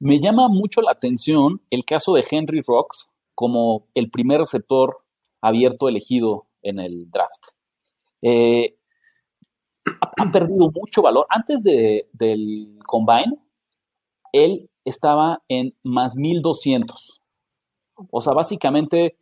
[0.04, 4.98] Me llama mucho la atención el caso de Henry Rocks como el primer receptor
[5.40, 7.44] abierto elegido en el draft.
[8.20, 8.76] Eh,
[10.00, 11.24] ha, perdido mucho valor.
[11.28, 13.38] Antes del combine,
[14.32, 17.20] él estaba en más 1200.
[18.10, 19.16] O sea, básicamente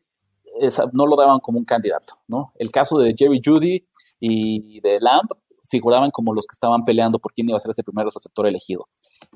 [0.94, 2.54] no lo daban como un candidato, ¿no?
[2.54, 3.86] El caso de Jerry Judy
[4.18, 5.28] y de Lamb
[5.70, 8.88] figuraban como los que estaban peleando por quién iba a ser ese primer receptor elegido.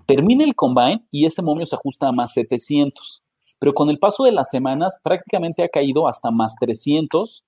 [0.06, 3.22] Termina el combine y ese momio se ajusta a más 700,
[3.58, 7.44] pero con el paso de las semanas prácticamente ha caído hasta más 300,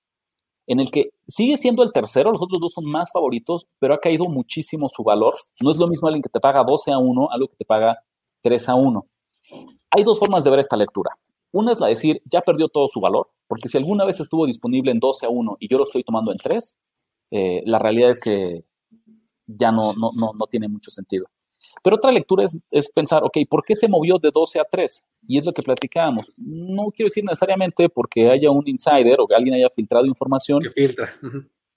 [0.66, 4.00] en el que sigue siendo el tercero, los otros dos son más favoritos, pero ha
[4.00, 5.32] caído muchísimo su valor.
[5.62, 7.98] No es lo mismo alguien que te paga 12 a 1, algo que te paga
[8.42, 9.04] 3 a 1.
[9.90, 11.12] Hay dos formas de ver esta lectura.
[11.52, 14.44] Una es la de decir, ya perdió todo su valor, porque si alguna vez estuvo
[14.44, 16.76] disponible en 12 a 1 y yo lo estoy tomando en 3,
[17.30, 18.64] eh, la realidad es que
[19.46, 21.26] ya no, no, no, tiene mucho sentido.
[21.82, 25.04] Pero otra lectura es, es, pensar, ok, ¿por qué se movió de 12 a 3?
[25.28, 26.32] Y es lo que platicábamos.
[26.36, 30.60] No quiero decir necesariamente porque haya un insider o que alguien haya filtrado información.
[30.60, 31.14] Que filtra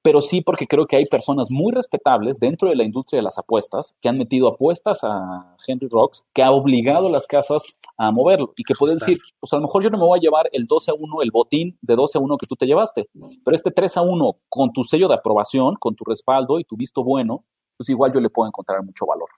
[0.02, 3.38] pero sí porque creo que hay personas muy respetables dentro de la industria de las
[3.38, 8.12] apuestas que han metido apuestas a Henry Rocks, que ha obligado a las casas a
[8.12, 10.50] moverlo y que pueden decir, pues a lo mejor yo no me voy a llevar
[10.52, 13.10] el 12 a 1, el botín de 12 a 1 que tú te llevaste,
[13.44, 16.78] pero este 3 a 1 con tu sello de aprobación, con tu respaldo y tu
[16.78, 17.44] visto bueno,
[17.78, 19.30] pues igual yo le puedo encontrar mucho valor.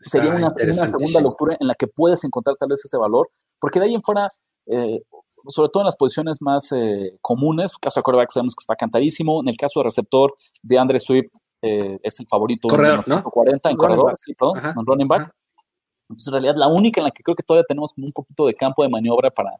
[0.00, 3.86] Sería una, segunda lectura en la que puedes encontrar tal vez ese valor, porque de
[3.86, 4.30] ahí en fuera,
[4.66, 5.02] eh,
[5.48, 8.62] sobre todo en las posiciones más eh, comunes, en el caso de quarterback sabemos que
[8.62, 11.30] está cantadísimo, en el caso de receptor de Andre Swift
[11.62, 13.24] eh, es el favorito corredor, ¿no?
[13.24, 15.30] 40 en corredor, sí, perdón, en running back.
[16.10, 18.54] Entonces, en realidad, la única en la que creo que todavía tenemos un poquito de
[18.54, 19.52] campo de maniobra para,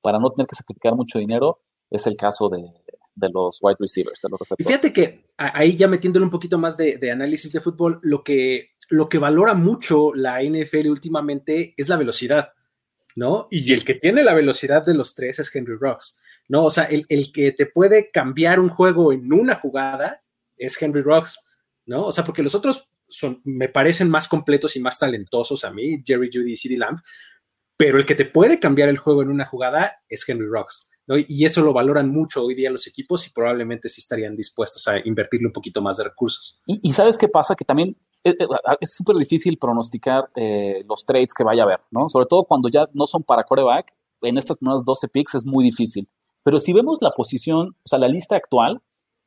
[0.00, 2.72] para no tener que sacrificar mucho dinero es el caso de,
[3.14, 4.60] de los wide receivers, de los receptores.
[4.60, 8.24] Y fíjate que ahí ya metiéndole un poquito más de, de, análisis de fútbol, lo
[8.24, 12.52] que, lo que valora mucho la NFL últimamente es la velocidad.
[13.16, 13.48] ¿no?
[13.50, 16.64] Y el que tiene la velocidad de los tres es Henry Rocks, ¿no?
[16.64, 20.22] O sea, el, que te puede cambiar un juego en una jugada
[20.56, 21.40] es Henry Rocks,
[21.86, 22.06] ¿no?
[22.06, 26.02] O sea, porque los otros son, me parecen más completos y más talentosos a mí,
[26.06, 27.00] Jerry Judy y CeeDee Lamb,
[27.76, 31.16] pero el que te puede cambiar el juego en una jugada es Henry Rocks, ¿no?
[31.18, 35.06] Y eso lo valoran mucho hoy día los equipos y probablemente sí estarían dispuestos a
[35.06, 36.60] invertirle un poquito más de recursos.
[36.66, 37.54] Y, y ¿sabes qué pasa?
[37.54, 42.08] Que también es súper difícil pronosticar eh, los trades que vaya a haber, ¿no?
[42.08, 45.64] Sobre todo cuando ya no son para coreback, en estas primeras 12 picks es muy
[45.64, 46.08] difícil.
[46.44, 48.80] Pero si vemos la posición, o sea, la lista actual,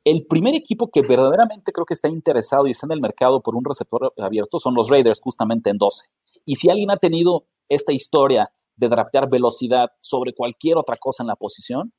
[0.04, 3.56] el primer equipo que verdaderamente creo que está interesado y está en el mercado por
[3.56, 6.06] un receptor abierto son los Raiders, justamente en 12.
[6.44, 11.28] Y si alguien ha tenido esta historia de draftear velocidad sobre cualquier otra cosa en
[11.28, 11.92] la posición,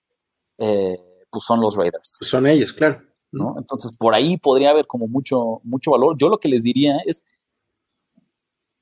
[0.57, 0.97] eh,
[1.29, 2.15] pues son los Raiders.
[2.19, 3.01] Pues son ellos, claro.
[3.31, 6.17] Entonces, por ahí podría haber como mucho, mucho valor.
[6.17, 7.25] Yo lo que les diría es,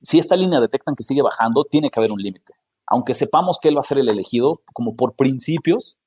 [0.02, 2.54] si esta línea detectan que sigue bajando, tiene que haber un límite.
[2.88, 5.98] Aunque sepamos que él va a ser el elegido, como por principios,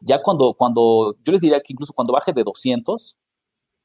[0.00, 3.16] ya cuando, cuando, yo les diría que incluso cuando baje de 200,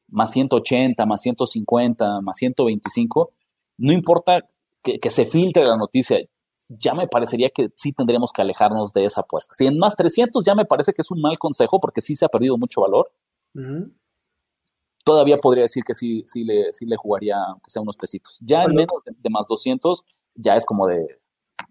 [0.10, 3.32] más 180, más 150, más 125,
[3.78, 4.46] no importa
[4.84, 6.20] que, que se filtre la noticia,
[6.68, 9.56] ya me parecería que sí tendríamos que alejarnos de esa apuesta.
[9.56, 12.26] Si en más 300 ya me parece que es un mal consejo porque sí se
[12.26, 13.12] ha perdido mucho valor,
[15.04, 18.40] todavía podría decir que sí, sí, le, sí le jugaría, aunque sea unos pesitos.
[18.42, 21.20] Ya en menos de, de más 200, ya es como de,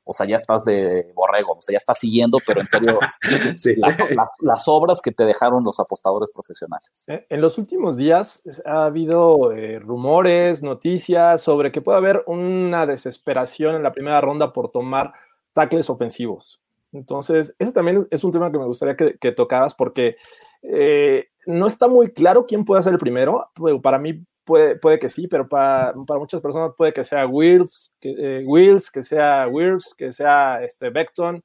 [0.04, 2.98] o sea, ya estás de borrego, o sea, ya estás siguiendo, pero en serio,
[3.56, 3.74] Sí.
[3.78, 7.04] las, las- las obras que te dejaron los apostadores profesionales.
[7.08, 12.84] Eh, En los últimos días ha habido eh, rumores, noticias sobre que puede haber una
[12.86, 15.12] desesperación en la primera ronda por tomar
[15.52, 16.60] tackles ofensivos.
[16.92, 20.16] Entonces, ese también es un tema que me gustaría que, que tocaras porque
[20.62, 23.50] eh, no está muy claro quién puede ser el primero.
[23.82, 27.94] Para mí puede, puede que sí, pero para, para muchas personas puede que sea Wills,
[28.00, 31.42] que, eh, Wills, que sea Wirfs, que sea este, Beckton.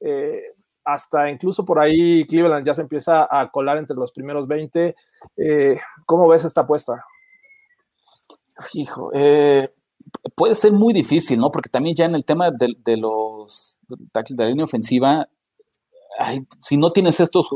[0.00, 0.42] Eh,
[0.84, 4.96] hasta incluso por ahí Cleveland ya se empieza a colar entre los primeros 20.
[5.36, 7.04] Eh, ¿Cómo ves esta apuesta?
[8.74, 9.10] Hijo,
[10.34, 11.50] puede ser muy difícil, ¿no?
[11.50, 15.28] Porque también ya en el tema de, los de la línea ofensiva,
[16.60, 17.50] si no tienes estos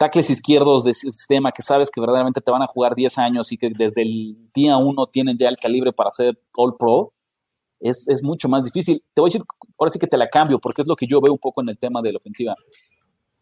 [0.00, 3.58] tackles izquierdos de sistema que sabes que verdaderamente te van a jugar 10 años y
[3.58, 7.12] que desde el día uno tienen ya el calibre para ser All Pro,
[7.80, 9.04] es, es mucho más difícil.
[9.12, 9.42] Te voy a decir,
[9.78, 11.68] ahora sí que te la cambio, porque es lo que yo veo un poco en
[11.68, 12.54] el tema de la ofensiva.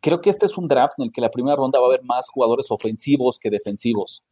[0.01, 2.03] Creo que este es un draft en el que la primera ronda va a haber
[2.05, 4.25] más jugadores ofensivos que defensivos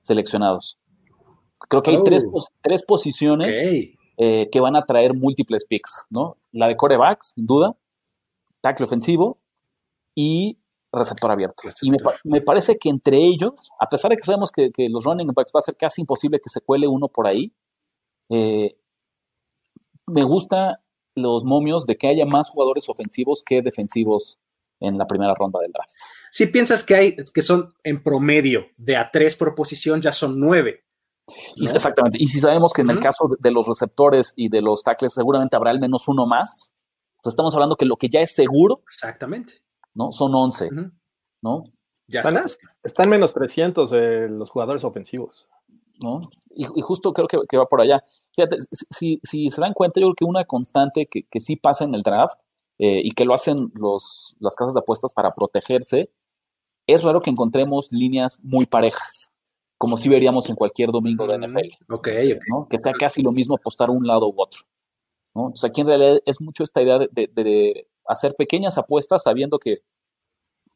[0.00, 0.78] seleccionados.
[1.68, 2.02] Creo que hay Oh.
[2.04, 3.54] tres, pos- tres posiciones
[4.18, 6.38] eh, que van a traer múltiples picks, ¿no?
[6.52, 7.76] La de corebacks, sin duda,
[8.62, 9.38] tackle ofensivo
[10.14, 10.58] y
[10.96, 11.62] receptor abierto.
[11.82, 14.88] Y me, pa- me parece que entre ellos, a pesar de que sabemos que, que
[14.88, 17.52] los running backs va a ser casi imposible que se cuele uno por ahí,
[18.30, 18.76] eh,
[20.06, 20.80] me gusta
[21.14, 24.38] los momios de que haya más jugadores ofensivos que defensivos
[24.80, 25.92] en la primera ronda del draft.
[26.30, 30.38] Si piensas que hay, que son en promedio de a tres por posición, ya son
[30.38, 30.84] nueve.
[31.56, 31.70] Y- ¿no?
[31.72, 32.18] Exactamente.
[32.20, 35.14] Y si sabemos que en el caso de, de los receptores y de los tackles
[35.14, 36.72] seguramente habrá al menos uno más,
[37.22, 39.62] pues estamos hablando que lo que ya es seguro, Exactamente.
[39.96, 40.12] ¿No?
[40.12, 40.90] Son 11, Ujú.
[41.42, 41.64] ¿no?
[42.06, 42.58] Ya Están- estás.
[42.84, 45.48] Están menos 300 eh, los jugadores ofensivos.
[46.02, 46.20] ¿no?
[46.54, 48.04] Y, y justo creo que, que va por allá.
[48.36, 51.56] Fíjate, si, si- si se dan cuenta, yo creo que una constante que, que sí
[51.56, 52.38] pasa en el draft
[52.78, 56.10] eh, y que lo hacen los, las casas de apuestas para protegerse,
[56.86, 59.30] es raro que encontremos líneas muy parejas,
[59.78, 61.70] como si veríamos en cualquier domingo de NFL.
[61.90, 62.42] Ok, ok.
[62.48, 62.68] ¿no?
[62.68, 64.60] Que sea casi lo mismo apostar un lado u otro.
[65.44, 69.58] Entonces aquí en realidad es mucho esta idea de, de- de hacer pequeñas apuestas sabiendo
[69.58, 69.82] que,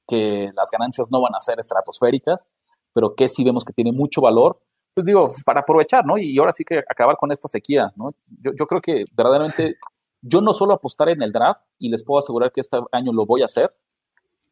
[0.09, 2.47] que las ganancias no van a ser estratosféricas,
[2.93, 4.61] pero que sí vemos que tiene mucho valor,
[4.95, 6.19] pues digo, para aprovechar, ¿no?
[6.19, 8.13] Y ahora sí que acabar con esta sequía, ¿no?
[8.43, 9.77] Yo, yo creo que verdaderamente
[10.21, 13.25] yo no solo apostar en el draft y les puedo asegurar que este año lo
[13.25, 13.73] voy a hacer,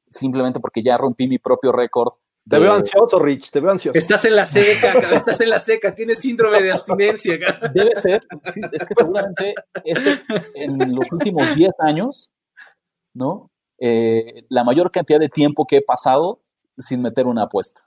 [0.09, 2.13] simplemente porque ya rompí mi propio récord.
[2.49, 3.99] Te de- veo ansioso, Rich, te veo ansioso.
[3.99, 7.39] Estás en la seca, estás en la seca, tienes síndrome de abstinencia.
[7.39, 7.73] cabrón.
[7.75, 12.31] Debe ser, sí, es que seguramente este es en los últimos 10 años,
[13.15, 13.51] ¿no?
[13.81, 16.41] Eh, la mayor cantidad de tiempo que he pasado
[16.77, 17.83] sin meter una apuesta.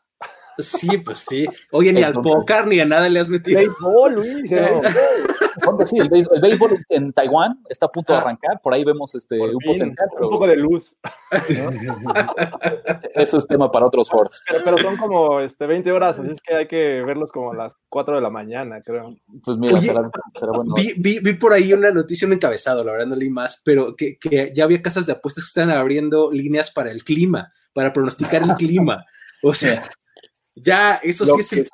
[0.58, 1.48] Sí, pues sí.
[1.72, 3.60] Oye, ni al póker ni a nada le has metido.
[3.60, 4.52] Béisbol, Luis.
[4.52, 4.82] eh,
[5.62, 8.84] Entonces, sí, el béisbol, el béisbol en Taiwán está a punto de arrancar, por ahí
[8.84, 10.98] vemos este, por un fin, potencial, un poco de luz.
[13.16, 14.42] eso es tema para otros foros.
[14.48, 17.56] Pero, pero son como este, 20 horas, así es que hay que verlos como a
[17.56, 19.16] las 4 de la mañana, creo.
[19.44, 20.74] Pues mira, Oye, será, será bueno.
[20.76, 23.96] Vi, vi, vi por ahí una noticia, un encabezado, la verdad no leí más, pero
[23.96, 27.94] que, que ya había casas de apuestas que están abriendo líneas para el clima, para
[27.94, 29.06] pronosticar el clima.
[29.44, 29.84] O sea,
[30.56, 31.68] ya eso Lo sí es que el.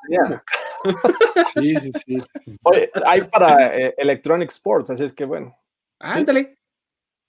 [1.54, 2.16] Sí, sí, sí.
[2.62, 5.56] Oye, hay para eh, Electronic Sports, así es que bueno.
[5.98, 6.56] Ándale.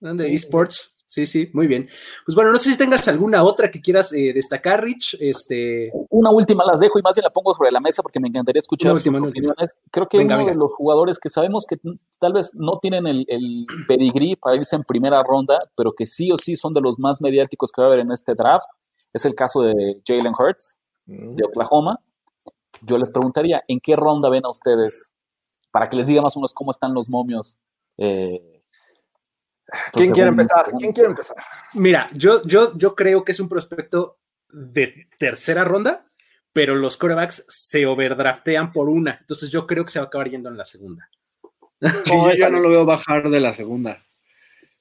[0.01, 0.35] Ándale, Sí.
[0.35, 0.93] esports.
[1.07, 1.89] Sí, sí, muy bien.
[2.23, 5.17] Pues bueno, no sé si tengas alguna otra que quieras eh, destacar, Rich.
[5.19, 8.27] Este, Una última las dejo y más bien la pongo sobre la mesa porque me
[8.27, 9.79] encantaría escuchar sus opiniones.
[9.89, 10.51] Creo que Venga, uno venga.
[10.53, 11.77] de los jugadores que sabemos que
[12.19, 16.31] tal vez no tienen el, el pedigrí para irse en primera ronda, pero que sí
[16.31, 18.67] o sí son de los más mediáticos que va a haber en este draft,
[19.11, 21.33] es el caso de Jalen Hurts Mm.
[21.37, 21.99] de Oklahoma.
[22.81, 25.13] Yo les preguntaría, ¿en qué ronda ven a ustedes?
[25.71, 27.59] Para que les diga más o menos cómo están los momios.
[27.97, 28.61] eh,
[29.93, 30.71] ¿Quién pues, quiere según- empezar?
[30.79, 31.37] ¿Quién quiere empezar?
[31.73, 34.17] mira, yo, yo, yo creo que es un prospecto
[34.51, 36.07] de tercera ronda,
[36.51, 39.17] pero los corebacks se overdraftean por una.
[39.21, 41.07] Entonces yo creo que se va a acabar yendo en la segunda.
[41.79, 44.03] Sí, yo ya no lo veo bajar de la segunda.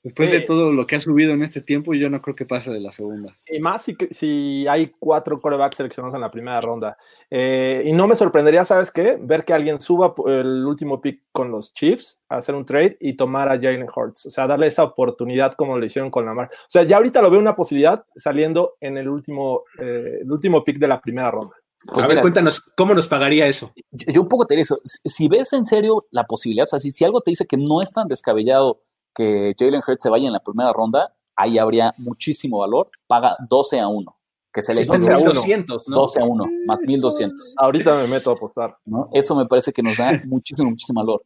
[0.09, 2.73] Después de todo lo que ha subido en este tiempo, yo no creo que pase
[2.73, 3.37] de la segunda.
[3.47, 6.97] Y más si, si hay cuatro corebacks seleccionados en la primera ronda.
[7.31, 9.19] Eh, y no me sorprendería, ¿sabes qué?
[9.21, 13.51] Ver que alguien suba el último pick con los Chiefs, hacer un trade y tomar
[13.51, 14.27] a Jalen Hurts.
[14.27, 16.49] O sea, darle esa oportunidad como lo hicieron con Lamar.
[16.53, 20.65] O sea, ya ahorita lo veo una posibilidad saliendo en el último, eh, el último
[20.65, 21.55] pick de la primera ronda.
[21.87, 23.73] Pues a ver, cuéntanos, ¿cómo nos pagaría eso?
[23.93, 24.81] yo, yo un poco te digo eso.
[24.85, 27.57] Si, si ves en serio la posibilidad, o sea, si, si algo te dice que
[27.59, 28.81] no es tan descabellado
[29.19, 32.89] que Jalen Hurts se vaya en la primera ronda, ahí habría muchísimo valor.
[33.09, 34.15] Paga 12 a 1.
[34.53, 35.17] que se Sí, le uno.
[35.19, 35.97] 1200, ¿no?
[35.97, 37.55] 12 a 1, más 1200.
[37.59, 38.77] Ahorita me meto a apostar.
[38.87, 39.09] ¿no?
[39.13, 41.23] Eso me parece que nos da muchísimo, muchísimo valor.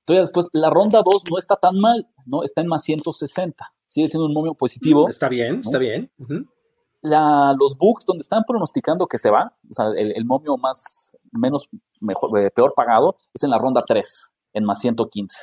[0.00, 2.42] Entonces, después, la ronda 2 no está tan mal, ¿no?
[2.44, 3.72] Está en más 160.
[3.86, 5.08] Sigue siendo un momio positivo.
[5.08, 6.10] Está bien, está bien.
[6.18, 6.46] Ujú.
[7.02, 11.12] La, los books donde están pronosticando que se va, o sea, el, el momio más,
[11.32, 11.68] menos,
[12.00, 15.42] mejor, eh, peor pagado, es en la ronda 3, en más 115.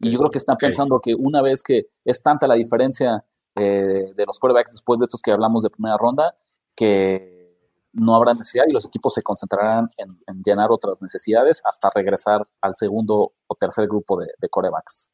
[0.00, 3.24] Y yo creo que están pensando que una vez que es tanta la diferencia
[3.54, 6.36] eh, de los quarterbacks después de estos que hablamos de primera ronda,
[6.74, 7.32] que
[7.92, 12.46] no habrá necesidad y los equipos se concentrarán en, en llenar otras necesidades hasta regresar
[12.60, 15.10] al segundo o tercer grupo de, de quarterbacks.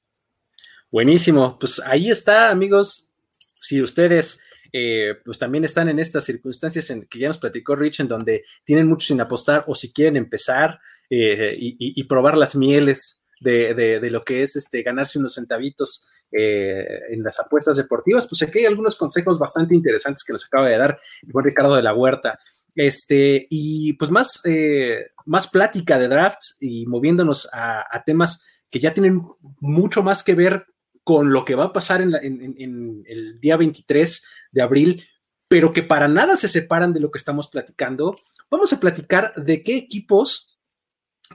[0.91, 1.59] Buenísimo.
[1.59, 3.11] Pues ahí está, amigos.
[3.55, 4.41] Si ustedes
[4.72, 8.45] eh, pues también están en estas circunstancias en que ya nos platicó Rich, en donde
[8.64, 10.78] tienen mucho sin apostar o si quieren empezar
[11.11, 15.18] eh, y, y- y probar las mieles de, de- de lo que es este ganarse
[15.18, 20.32] unos centavitos eh, en las apuestas deportivas, pues aquí hay algunos consejos bastante interesantes que
[20.32, 22.38] nos acaba de dar el buen Ricardo de la Huerta.
[22.76, 28.95] Este, y pues más, eh, más plática de drafts y moviéndonos a, temas que ya
[28.95, 29.22] tienen
[29.59, 30.66] mucho más que ver
[31.03, 34.22] con lo que va a pasar en- en el día 23
[34.53, 35.05] de abril,
[35.49, 38.16] pero que para nada se separan de lo que estamos platicando.
[38.51, 40.49] Vamos a platicar de qué equipos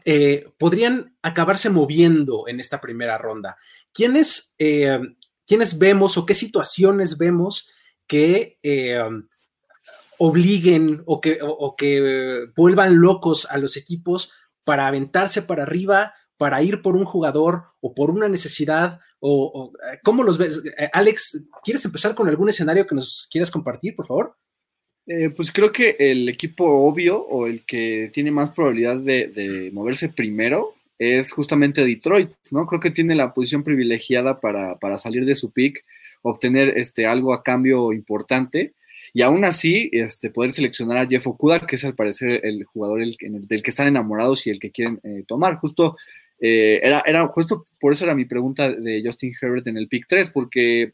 [0.04, 3.58] eh, podrían acabarse moviendo en esta primera ronda.
[3.93, 5.00] ¿Quiénes, eh,
[5.48, 7.70] quiénes vemos o qué situaciones vemos
[8.08, 9.00] que eh,
[10.18, 14.32] obliguen o que, vuelvan locos a los equipos
[14.64, 19.00] para aventarse para arriba, para ir por un jugador o por una necesidad?
[19.22, 19.72] O, o,
[20.04, 20.62] ¿Cómo los ves?
[20.78, 24.38] Eh, Alex, ¿quieres empezar con algún escenario que nos quieras compartir, por favor?
[25.08, 30.10] Eh, pues creo que el equipo obvio o el que tiene más probabilidad de, moverse
[30.10, 32.66] primero es justamente Detroit, ¿no?
[32.66, 35.84] Creo que tiene la posición privilegiada para, para salir de su pick,
[36.24, 38.74] obtener este, algo a cambio importante
[39.14, 43.01] y aún así este, poder seleccionar a Jeff Okuda, que es al parecer el jugador
[43.03, 45.56] el, el- del que están enamorados y el que quieren eh, tomar.
[45.58, 45.95] Justo,
[46.39, 50.06] eh, era, era, justo por eso era mi pregunta de Justin Herbert en el pick
[50.08, 50.93] 3, porque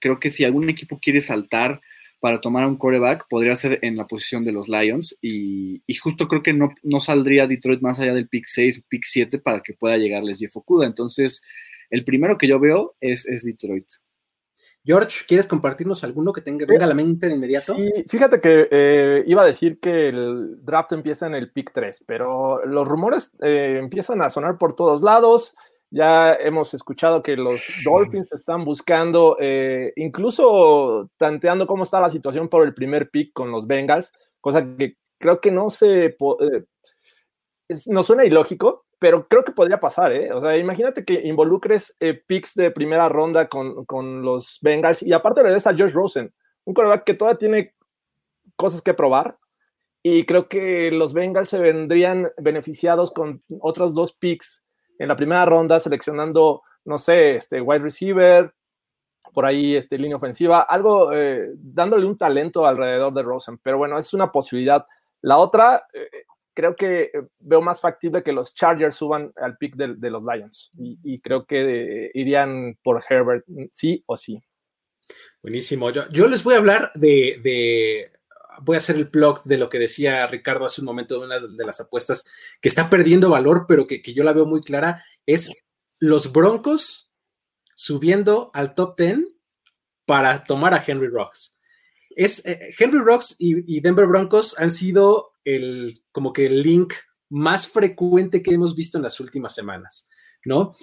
[0.00, 1.80] creo que si algún equipo quiere saltar
[2.22, 5.18] para tomar a un coreback, podría ser en la posición de los Lions.
[5.20, 9.02] Y, y justo creo que no, no saldría Detroit más allá del pick 6, pick
[9.04, 10.86] 7 para que pueda llegarles Jeff Okuda.
[10.86, 11.42] Entonces,
[11.90, 13.88] el primero que yo veo es, es Detroit.
[14.84, 17.74] George, ¿quieres compartirnos alguno que tenga, venga a la mente de inmediato?
[17.74, 22.04] Sí, fíjate que eh, iba a decir que el draft empieza en el pick 3,
[22.06, 25.56] pero los rumores eh, empiezan a sonar por todos lados.
[25.94, 32.48] Ya hemos escuchado que los Dolphins están buscando, eh, incluso tanteando cómo está la situación
[32.48, 36.16] por el primer pick con los Bengals, cosa que creo que no se eh,
[37.68, 40.32] es- nos suena ilógico, pero creo que podría pasar, ¿eh?
[40.32, 45.12] O sea, imagínate que involucres eh, picks de primera ronda con, con los Bengals y
[45.12, 46.32] aparte le des a Josh Rosen,
[46.64, 47.74] un quarterback que todavía tiene
[48.56, 49.36] cosas que probar
[50.02, 54.64] y creo que los Bengals se vendrían beneficiados con otros dos picks
[55.02, 58.54] en la primera ronda seleccionando, no sé, este wide receiver,
[59.34, 63.98] por ahí este línea ofensiva, algo eh, dándole un talento alrededor de Rosen, pero bueno,
[63.98, 64.86] es una posibilidad.
[65.22, 66.08] La otra, eh,
[66.54, 70.70] creo que eh, veo más factible que los Chargers suban al pick de, los Lions
[70.78, 74.40] y, creo que irían por Herbert, sí o sí.
[75.42, 75.90] Buenísimo.
[75.90, 78.08] Yo, yo les voy a hablar de-
[78.60, 81.38] Voy a hacer el plug de lo que decía Ricardo hace un momento de una
[81.38, 82.24] de las apuestas
[82.60, 85.04] que está perdiendo valor, pero que, que yo la veo muy clara.
[85.26, 85.50] Es
[86.00, 87.12] los Broncos
[87.74, 89.20] subiendo al top 10
[90.06, 91.58] para tomar a Henry Rocks.
[92.10, 96.92] Es, eh, Henry Rocks y, y Denver Broncos han sido el, como que el link
[97.30, 100.08] más frecuente que hemos visto en las últimas semanas,
[100.44, 100.74] ¿no?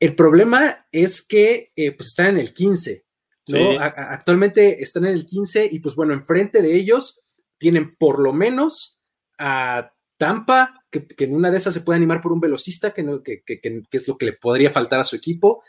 [0.00, 3.04] El problema es que eh, pues están en el 15,
[3.48, 3.72] ¿no?
[3.72, 3.76] Sí.
[3.80, 7.20] Actualmente están en el 15 y pues bueno, enfrente de ellos
[7.58, 8.98] tienen por lo menos
[9.38, 13.02] a Tampa, que, que en una de esas se puede animar por un velocista, que,
[13.02, 15.62] no- que, que- que- que es lo que le podría faltar a su equipo.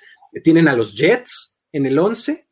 [0.44, 2.44] Tienen a los Jets en el 11,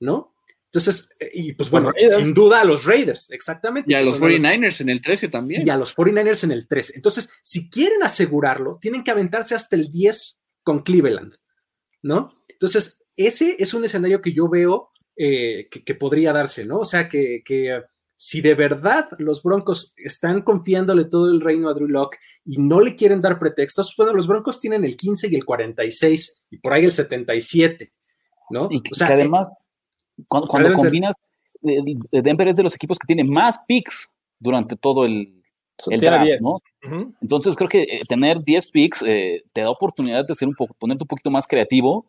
[0.00, 0.34] ¿no?
[0.66, 3.90] Entonces, eh, y pues bueno, sin duda a los Raiders, exactamente.
[3.90, 5.66] Y a que los son 49ers en el 13 también.
[5.66, 6.94] y a los 49ers en el 13.
[6.96, 11.34] Entonces, si quieren asegurarlo, tienen que aventarse hasta el 10 con Cleveland,
[12.02, 12.42] ¿no?
[12.48, 16.80] Entonces, ese es un escenario que yo veo eh, que, que podría darse, ¿no?
[16.80, 17.82] O sea, que, que, uh,
[18.24, 22.80] si de verdad los Broncos están confiándole todo el reino a Drew Locke y no
[22.80, 26.72] le quieren dar pretextos, bueno, los Broncos tienen el 15 y el 46 y por
[26.72, 27.88] ahí el 77,
[28.50, 28.68] ¿no?
[28.70, 29.50] Y que, O sea, que además,
[30.28, 31.16] cuando, combinas,
[31.64, 34.08] eh, Denver es de los equipos que tiene más picks
[34.38, 35.42] durante todo el,
[35.88, 36.42] el draft, 10.
[36.42, 36.58] ¿no?
[37.20, 40.74] Entonces creo que eh, tener 10 picks eh, te da oportunidad de ser un poco,
[40.74, 42.06] ponerte un poquito más creativo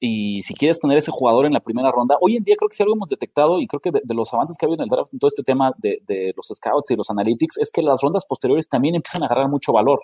[0.00, 2.74] y si quieres tener ese jugador en la primera ronda, hoy en día creo que
[2.74, 4.86] si algo hemos detectado y creo que de, de los avances que ha habido en
[4.86, 7.82] el draft, en todo este tema de, de, los scouts y los analytics, es que
[7.82, 10.00] las rondas posteriores también empiezan a agarrar mucho valor.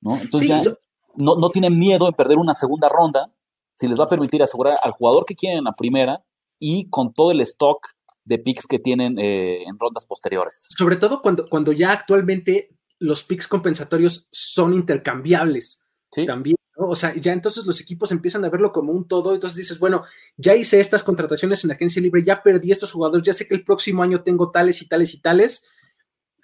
[0.00, 0.16] ¿no?
[0.16, 0.74] Entonces Sí, ya
[1.16, 3.32] no, no tienen miedo en perder una segunda ronda
[3.76, 6.24] si les va a permitir asegurar al jugador que quieren en la primera
[6.60, 7.88] y con todo el stock
[8.24, 10.66] de picks que tienen eh, en rondas posteriores.
[10.76, 16.88] sobre todo cuando, cuando ya actualmente los picks compensatorios son intercambiables Sí, también, ¿no?
[16.88, 20.04] O sea, ya entonces los equipos empiezan a verlo como un todo, entonces dices, bueno,
[20.36, 23.64] ya hice estas contrataciones en agencia libre, ya perdí estos jugadores, ya sé que el
[23.64, 25.70] próximo año tengo tales y tales y tales,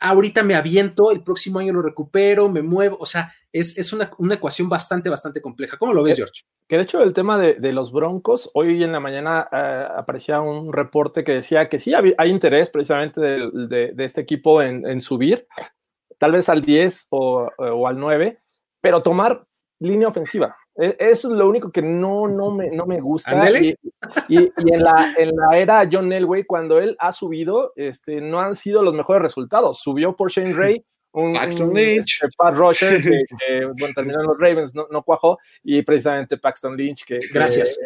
[0.01, 4.11] ahorita me aviento, el próximo año lo recupero, me muevo, o sea, es, es una,
[4.18, 5.78] una ecuación bastante, bastante compleja.
[5.78, 6.43] ¿Cómo lo ves, George?
[6.68, 10.41] Que de hecho el tema de, de los Broncos, hoy en la mañana eh, aparecía
[10.41, 15.01] un reporte que decía que sí hay interés precisamente de, de este equipo en, en
[15.01, 15.47] subir,
[16.18, 18.41] tal vez al 10 o, o al 9,
[18.80, 19.47] pero tomar
[19.80, 20.56] línea ofensiva.
[20.76, 23.30] E- Eso es lo único que no, no, me, no me gusta.
[24.28, 28.40] Y- y en, la, en la era John Elway, cuando él ha subido, este, no
[28.40, 29.78] han sido los mejores resultados.
[29.80, 30.84] Subió por Shane Ray,
[31.14, 32.14] un, Paxton un, Lynch.
[32.22, 36.36] este, Pat Rusher, que, que, bueno, terminó en los Ravens, no, no cuajó, y precisamente
[36.36, 37.78] Paxton Lynch, que, que Gracias.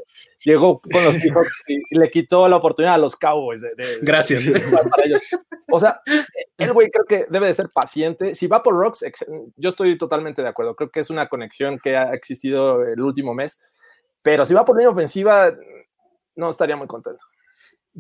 [0.44, 3.60] llegó con los Seahawks y, le quitó la oportunidad a los Cowboys.
[3.60, 4.46] De, de- Gracias.
[4.46, 5.20] de- para ellos.
[5.70, 6.00] O sea,
[6.56, 8.34] el güey creo que debe de ser paciente.
[8.34, 9.04] Si va por Rocks,
[9.56, 10.74] yo estoy totalmente de acuerdo.
[10.74, 13.60] Creo que es una conexión que ha existido el último mes.
[14.22, 15.54] Pero si va por línea ofensiva,
[16.36, 17.22] no estaría muy contento.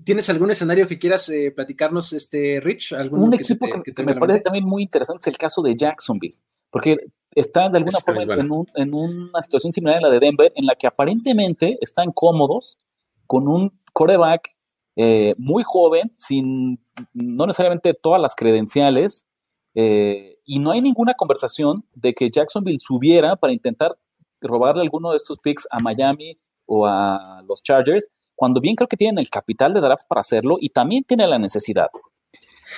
[0.04, 2.92] ¿Tienes algún escenario que quieras eh, platicarnos, este, Rich?
[2.92, 5.26] ¿Alguno un que se equipo te- que, que te me parece también muy interesante es
[5.34, 6.36] el caso de Jacksonville,
[6.70, 6.96] porque
[7.34, 8.42] está de alguna Esta forma es buena.
[8.42, 12.12] en, un- en una situación similar a la de Denver, en la que aparentemente están
[12.12, 12.78] cómodos
[13.26, 14.54] con un coreback
[14.96, 16.80] eh, muy joven, sin
[17.12, 19.26] no necesariamente todas las credenciales,
[19.74, 23.96] eh, y no hay ninguna conversación de que Jacksonville subiera para intentar
[24.40, 28.96] robarle alguno de estos picks a Miami o a los Chargers, cuando bien creo que
[28.96, 31.88] tienen el capital de draft para hacerlo y también tienen la necesidad,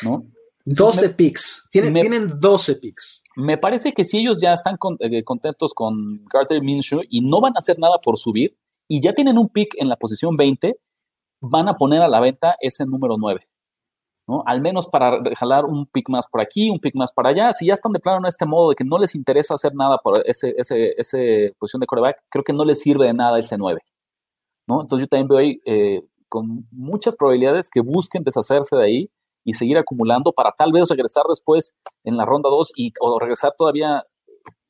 [0.03, 0.25] ¿no?
[0.65, 1.69] 12 picks.
[1.71, 3.23] Tienen, me- tienen 12 picks.
[3.37, 7.41] Me parece que si ellos ya están con- eh, contentos con Carter Minshew y no
[7.41, 8.57] van a hacer nada por subir
[8.89, 10.77] y ya tienen un pick en la posición 20,
[11.43, 13.47] van a poner a la venta ese número 9.
[14.29, 14.43] ¿no?
[14.47, 17.53] Al menos para jalar un pick más por aquí, un pick más para allá.
[17.53, 19.99] Si ya están de plano en este modo de que no les interesa hacer nada
[19.99, 23.57] por ese, ese, ese posición de coreback, creo que no les sirve de nada ese
[23.59, 23.81] 9.
[24.71, 24.81] ¿No?
[24.83, 29.11] Entonces yo también veo ahí eh, con muchas probabilidades que busquen deshacerse de ahí
[29.45, 33.55] y seguir acumulando para tal vez regresar después en la ronda 2 y o regresar
[33.59, 34.05] todavía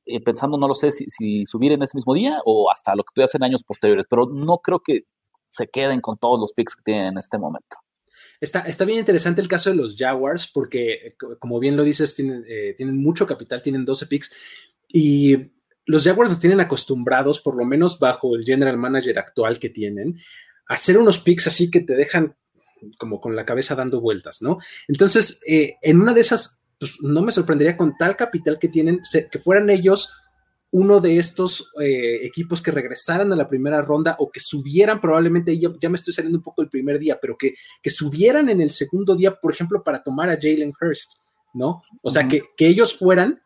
[0.07, 3.23] eh, pensando, no lo sé, si, subir en ese mismo día o hasta lo que
[3.23, 5.03] hacer en años posteriores, pero no creo que
[5.49, 7.77] se queden con todos los picks que tienen en este momento.
[8.41, 11.83] Está, está bien interesante el caso de los Jaguars porque, eh, co- como bien lo
[11.85, 12.45] dices, tienen,
[12.77, 14.33] tienen mucho capital, tienen 12 picks
[14.89, 15.37] y
[15.91, 20.19] los Jaguars los tienen acostumbrados, por lo menos bajo el general manager actual que tienen,
[20.69, 22.37] a hacer unos picks así que te dejan
[22.99, 24.57] como con la cabeza dando vueltas, ¿no?
[24.89, 29.01] Entonces, eh, en una de esas, pues no me sorprendería con tal capital que tienen,
[29.05, 30.13] se- que fueran ellos
[30.73, 35.59] uno de estos eh, equipos que regresaran a la primera ronda o que subieran probablemente,
[35.59, 38.61] ya, ya me estoy saliendo un poco el primer día, pero que, que subieran en
[38.61, 41.15] el segundo día, por ejemplo, para tomar a Jalen Hurst,
[41.55, 41.83] ¿no?
[42.03, 43.43] O sea, que, que ellos fueran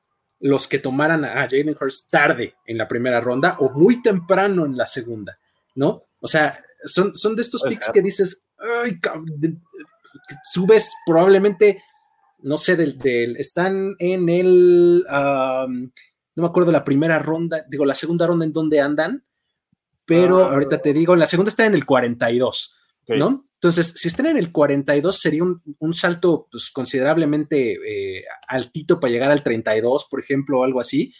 [0.46, 4.76] los que tomaran a Jalen Hurst tarde en la primera ronda o muy temprano en
[4.76, 5.34] la segunda,
[5.74, 6.02] ¿no?
[6.20, 6.52] O sea,
[6.84, 8.98] son, son de estos picks que dices, ay,
[10.42, 11.82] subes probablemente,
[12.40, 15.92] no sé, del, del- están en el, am,
[16.36, 19.24] no me acuerdo la primera ronda, digo, la segunda ronda en donde andan,
[20.04, 20.52] pero Ah.
[20.52, 22.76] ahorita te digo, en la segunda está en el 42,
[23.08, 23.16] Ok.
[23.16, 23.46] ¿no?
[23.64, 29.10] Entonces, si están en el 42, sería un, un salto pues, considerablemente eh, altito para
[29.10, 31.14] llegar al 32, por ejemplo, o algo así.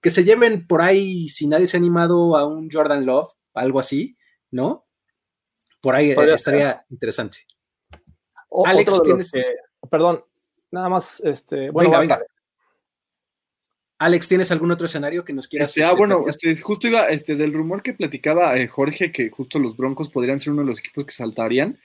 [0.00, 3.80] Que se lleven por ahí, si nadie se ha animado a un Jordan Love, algo
[3.80, 4.16] así,
[4.52, 4.86] ¿no?
[5.82, 7.38] Por ahí eh, Podría estaría interesante.
[8.50, 10.24] O- Alex, otro de los tienes- que- perdón,
[10.70, 12.22] nada más, este, bueno, Venga, venga.
[13.98, 14.28] Alex.
[14.28, 17.36] ¿tienes algún otro escenario que nos quieras Este, ah, este, bueno, este, justo iba, este,
[17.36, 20.78] del rumor que platicaba eh, Jorge, que justo los Broncos podrían ser uno de los
[20.78, 21.78] equipos que saltarían.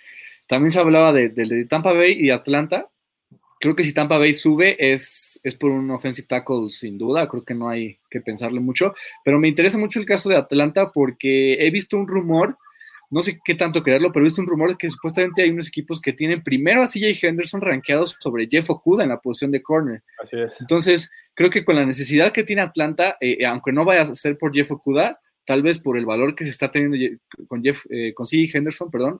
[0.48, 2.90] También se hablaba de, de- de Tampa Bay y Atlanta.
[3.60, 7.44] Creo que si Tampa Bay sube es, es por un offensive tackle sin duda, creo
[7.44, 8.94] que no hay que pensarle mucho.
[9.24, 12.58] Pero me interesa mucho el caso de Atlanta porque he visto un rumor,
[13.10, 15.68] no sé qué tanto creerlo, pero he visto un rumor de que supuestamente hay unos
[15.68, 19.64] equipos que tienen primero a CJ Henderson rankeados sobre Jeff Okuda en la posición de
[19.64, 20.04] corner.
[20.22, 20.62] Así es.
[20.62, 24.38] Entonces, creo que con la necesidad que tiene Atlanta, eh, aunque no vaya a ser
[24.38, 26.98] por Jeff Okuda, tal vez por el valor que se está teniendo
[27.48, 28.58] con Jeff, eh, con C.J.
[28.58, 29.20] Henderson, perdón,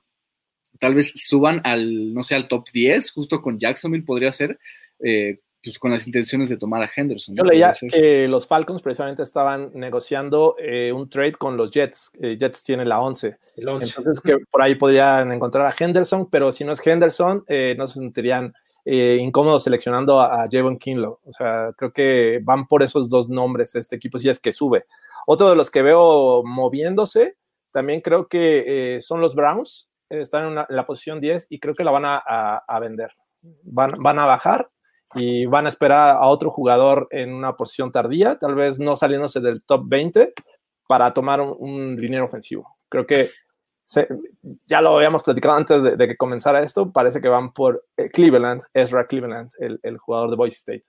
[0.78, 4.58] tal vez suban al, no sé, al top 10, justo con Jacksonville podría ser,
[5.00, 7.36] eh, pues, con las intenciones de tomar a Henderson.
[7.36, 12.12] Yo leía que los Falcons precisamente estaban negociando eh, un trade con los Jets.
[12.20, 13.36] Eh, Jets tiene la 11.
[13.56, 17.86] Entonces, que por ahí podrían encontrar a Henderson, pero si no es Henderson, eh, no
[17.86, 21.20] se sentirían incómodos seleccionando a, Javon Kinlow.
[21.24, 24.86] O sea, creo que van por esos dos nombres este equipo, si es que sube.
[25.26, 27.36] Otro de los que veo moviéndose,
[27.70, 29.88] también creo que son los Browns.
[30.08, 33.12] Están en, la posición 10 y creo que la van a, vender.
[33.62, 34.70] Van, van a bajar
[35.14, 39.40] y van a esperar a otro jugador en una posición tardía, tal vez no saliéndose
[39.40, 40.32] del top 20
[40.86, 42.76] para tomar un, dinero ofensivo.
[42.88, 43.30] Creo que
[44.66, 48.62] ya lo habíamos platicado antes de, que comenzara esto, parece que van por eh, Cleveland,
[48.72, 50.84] Ezra Cleveland, el, jugador de Boise State.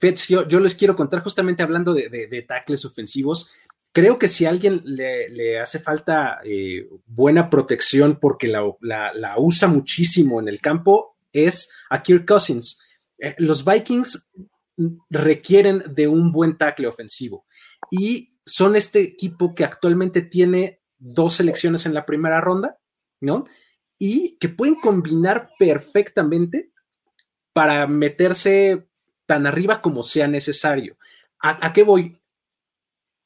[0.00, 3.50] Fitz, yo, les quiero contar justamente hablando de, de, tackles ofensivos.
[3.92, 9.68] Creo que si a alguien le, hace falta eh, buena protección porque la, la, usa
[9.68, 12.80] muchísimo en el campo, es a Kirk Cousins.
[13.18, 14.30] Eh, los Vikings
[15.08, 17.46] requieren de un buen tackle ofensivo
[17.90, 22.78] y son este equipo que actualmente tiene dos selecciones en la primera ronda,
[23.20, 23.46] ¿no?
[23.98, 26.72] Y que pueden combinar perfectamente
[27.52, 28.88] para meterse
[29.26, 30.96] tan arriba como sea necesario.
[31.40, 32.20] ¿A, qué voy?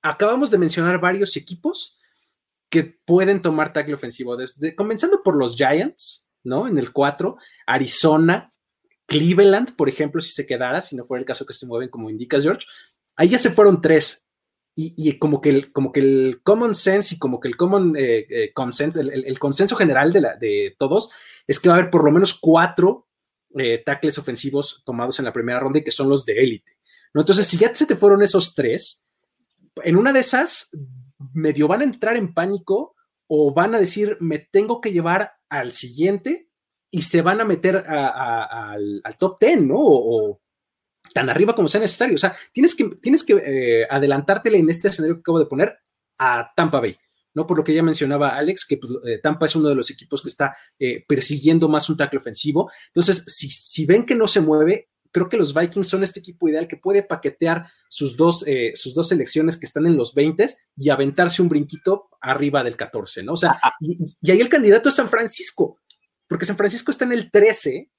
[0.02, 1.98] Acabamos de mencionar varios equipos
[2.68, 6.68] que pueden tomar tackle ofensivo, desde, comenzando por los Giants, ¿no?
[6.68, 7.36] En el 4,
[7.66, 8.48] Arizona,
[9.10, 12.10] Cleveland, por ejemplo, si se quedara, si no fuera el caso que se mueven como
[12.10, 12.64] indicas, George,
[13.16, 14.28] ahí ya se fueron tres.
[14.76, 18.24] Y, como, que el, como que el common sense y como que el common eh,
[18.30, 21.10] eh, el, consenso general de todos
[21.46, 23.08] es que va a haber por lo menos cuatro
[23.58, 26.78] eh, tackles ofensivos tomados en la primera ronda y que son los de élite.
[27.12, 27.20] ¿no?
[27.20, 29.04] Entonces, si ya se te fueron esos tres,
[29.82, 30.70] en una de esas
[31.34, 32.94] medio van a entrar en pánico
[33.26, 36.49] o van a decir, me tengo que llevar al siguiente
[36.90, 39.76] y se van a meter al, top 10, ¿no?
[39.78, 40.40] O,
[41.14, 42.14] tan arriba como sea necesario.
[42.14, 45.78] O sea, tienes que, tienes que eh, en este escenario que acabo de poner
[46.18, 46.96] a Tampa Bay.
[47.32, 47.46] ¿no?
[47.46, 50.20] Por lo que ya mencionaba Alex, que pues, eh, Tampa es uno de los equipos
[50.20, 52.70] que está eh, persiguiendo más un tackle ofensivo.
[52.88, 56.48] Entonces, si, si, ven que no se mueve, creo que los Vikings son este equipo
[56.48, 60.88] ideal que puede paquetear sus dos, sus dos selecciones que están en los 20 y
[60.90, 63.32] aventarse un brinquito arriba del 14, ¿no?
[63.32, 63.74] O sea, ah.
[63.80, 65.78] y ahí el candidato es San Francisco
[66.30, 67.90] porque San Francisco está en el 13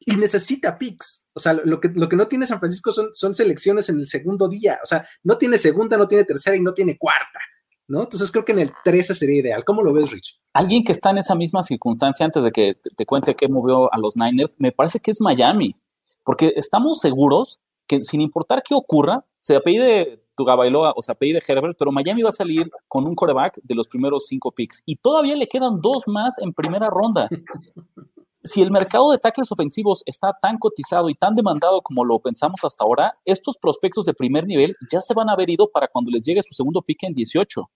[0.00, 1.26] y necesita picks.
[1.32, 4.46] O sea, lo que, lo que no tiene San Francisco son, selecciones en el segundo
[4.46, 4.78] día.
[4.82, 7.40] O sea, no tiene segunda, no tiene tercera y no tiene cuarta.
[7.88, 8.02] ¿no?
[8.02, 9.64] Entonces creo que en el 13 sería ideal.
[9.64, 10.38] ¿Cómo lo ves, Rich?
[10.52, 13.96] Alguien que está en esa misma circunstancia, antes de que te, cuente qué movió a
[13.96, 15.76] los Niners, me parece que es Miami,
[16.24, 21.76] porque estamos seguros que sin importar qué ocurra, se apellide Tugabailoa o se apellide Herbert,
[21.78, 25.34] pero Miami va a salir con un coreback de los primeros cinco picks y todavía
[25.34, 27.28] le quedan dos más en primera ronda.
[28.44, 32.60] si el mercado de tackles ofensivos está tan cotizado y tan demandado como lo pensamos
[32.62, 36.10] hasta ahora, estos prospectos de primer nivel ya se van a haber ido para cuando
[36.10, 37.68] les llegue su segundo pick en 18.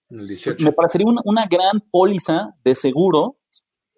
[0.61, 3.37] Me parecería una, una, gran póliza de seguro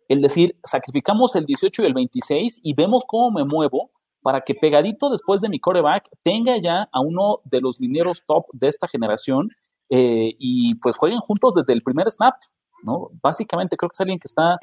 [0.08, 3.90] el decir, sacrificamos el 18 y el 26 y vemos cómo me muevo
[4.22, 8.46] para que pegadito después de mi coreback tenga ya a uno de los linieros top
[8.52, 9.50] de esta generación
[9.90, 12.34] eh, y pues jueguen juntos desde el primer snap,
[12.82, 13.10] ¿no?
[13.22, 14.58] Básicamente creo que es alguien que está,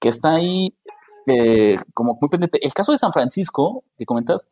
[0.00, 0.74] que está ahí
[1.26, 2.58] eh, como muy pendiente.
[2.64, 4.46] El caso de San Francisco, que comentas,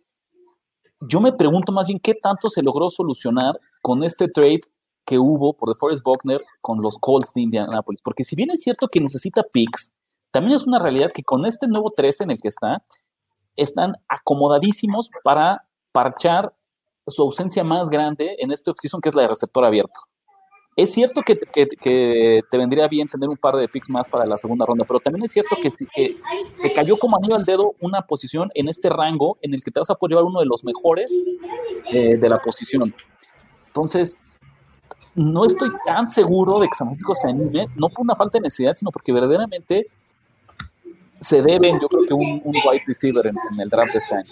[1.00, 4.62] yo me pregunto más bien qué tanto se logró solucionar con este trade
[5.06, 8.88] que hubo por DeForest Buckner con los Colts de Indianapolis, porque si bien es cierto
[8.88, 9.92] que necesita picks,
[10.32, 12.82] también es una realidad que con este nuevo 13 en el que está,
[13.56, 16.54] están acomodadísimos para parchar
[17.06, 20.00] su ausencia más grande en este offseason, que es la de receptor abierto.
[20.76, 24.66] Es cierto que, te vendría bien tener un par de picks más para la segunda
[24.66, 26.18] ronda, pero también es cierto que, que
[26.60, 29.80] te cayó como anillo al dedo una posición en este rango en el que te
[29.80, 31.10] vas a poder llevar uno de los mejores
[31.90, 32.94] eh, de la posición.
[33.68, 34.18] Entonces,
[35.14, 38.42] no estoy tan seguro de que San Francisco se anime, no por una falta de
[38.42, 39.86] necesidad, sino porque verdaderamente
[41.20, 44.30] se deben, yo creo que un, un wide receiver en, el draft de este año.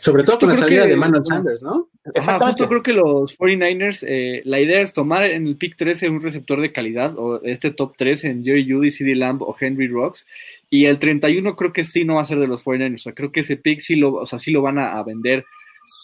[0.00, 1.88] Sobre todo con la salida de Manuel Sanders, ¿no?
[2.12, 2.60] Exactamente.
[2.60, 6.20] Yo creo que los 49ers, eh, la idea es tomar en el pick 13 un
[6.20, 10.26] receptor de calidad, o este top 3 en Jerry Judy, CD Lamb o Henry Rocks,
[10.68, 13.12] y el 31 creo que sí no va a ser de los 49ers, o sea,
[13.12, 15.44] creo que ese pick sí lo, o sea, sí lo van a, vender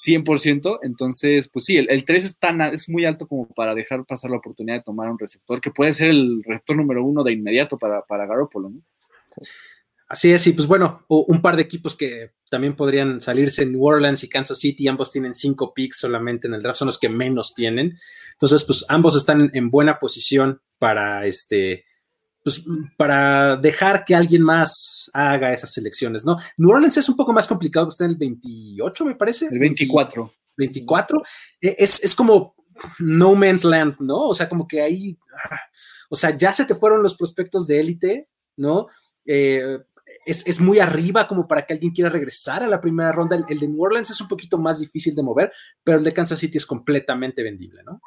[0.07, 4.05] 100%, entonces, pues sí, el, el 3 es, tan, es muy alto como para dejar
[4.05, 7.33] pasar la oportunidad de tomar un receptor, que puede ser el receptor número uno de
[7.33, 8.81] inmediato para, para Garoppolo, ¿no?
[10.09, 14.25] Así es, y pues bueno, un par de equipos que también podrían salirse, New Orleans
[14.25, 17.53] y Kansas City, ambos tienen cinco picks solamente en el draft, son los que menos
[17.55, 17.99] tienen.
[18.33, 21.85] Entonces, pues ambos están en buena posición para este,
[22.43, 22.63] pues,
[22.97, 26.39] para dejar que alguien más haga esas selecciones, ¿no?
[26.57, 29.49] New Orleans es un poco más complicado, está en el 28, me parece.
[29.51, 30.33] El 24.
[30.57, 31.23] 24.
[31.61, 32.55] E, Es, es como
[33.01, 34.29] no man's land, ¿no?
[34.29, 35.19] O sea, como que ahí,
[35.51, 35.61] ah,
[36.09, 38.87] o sea, ya se te fueron los prospectos de élite, ¿no?
[39.27, 39.81] Eh,
[40.29, 43.37] es, es, muy arriba como para que alguien quiera regresar a la primera ronda.
[43.49, 45.53] El, de New Orleans es un poquito más difícil de mover,
[45.83, 48.01] pero el de Kansas City es completamente vendible, ¿no?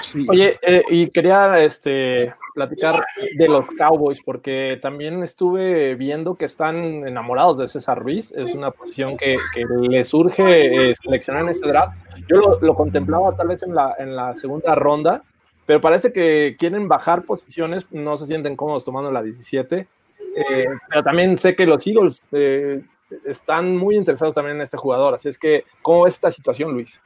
[0.00, 0.24] Sí.
[0.28, 3.04] Oye, eh, y quería este, platicar
[3.36, 8.30] de los Cowboys, porque también estuve viendo que están enamorados de César Ruiz.
[8.30, 11.96] Es una posición que, que le surge eh, seleccionar en este draft.
[12.28, 15.24] Yo lo, lo, contemplaba tal vez en la, en la segunda ronda,
[15.66, 19.88] pero parece que quieren bajar posiciones, no se sienten cómodos tomando la 17.
[20.34, 22.82] Eh, pero también sé que los Eagles eh,
[23.24, 25.14] están muy interesados también en este jugador.
[25.14, 27.00] Así es que, ¿cómo es esta situación, Luis?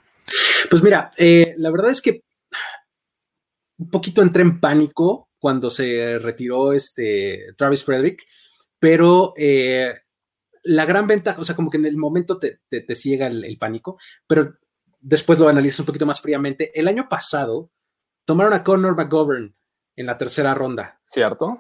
[0.71, 2.23] Pues mira, eh, la verdad es que
[3.79, 8.25] un poquito entré en pánico cuando se retiró este Travis Frederick,
[8.79, 9.35] pero
[10.65, 13.45] la gran ventaja, o sea, como que en el momento te, te, te ciega el,
[13.45, 14.59] el, pánico, pero
[15.01, 16.79] después lo analizas un poquito más fríamente.
[16.79, 17.71] El año pasado
[18.25, 19.55] tomaron a Connor McGovern
[19.97, 21.01] en la tercera ronda.
[21.11, 21.59] ¿Cierto?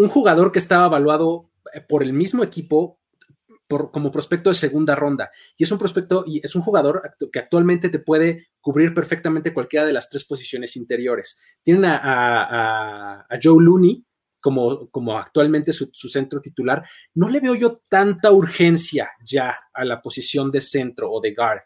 [0.00, 1.50] Un jugador que estaba evaluado
[1.86, 2.98] por el mismo equipo
[3.68, 5.30] por, como prospecto de segunda ronda.
[5.58, 9.84] Y es un prospecto y es un jugador que actualmente te puede cubrir perfectamente cualquiera
[9.84, 11.38] de las tres posiciones interiores.
[11.62, 14.02] Tienen a, a, a Joe Looney
[14.40, 16.82] como, como actualmente su, su, centro titular.
[17.12, 21.60] No le veo yo tanta urgencia ya a la posición de centro o de guard.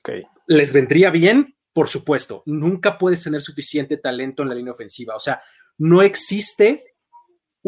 [0.00, 0.24] Okay.
[0.46, 2.42] Les vendría bien, por supuesto.
[2.44, 5.16] Nunca puedes tener suficiente talento en la línea ofensiva.
[5.16, 5.40] O sea,
[5.78, 6.97] no existe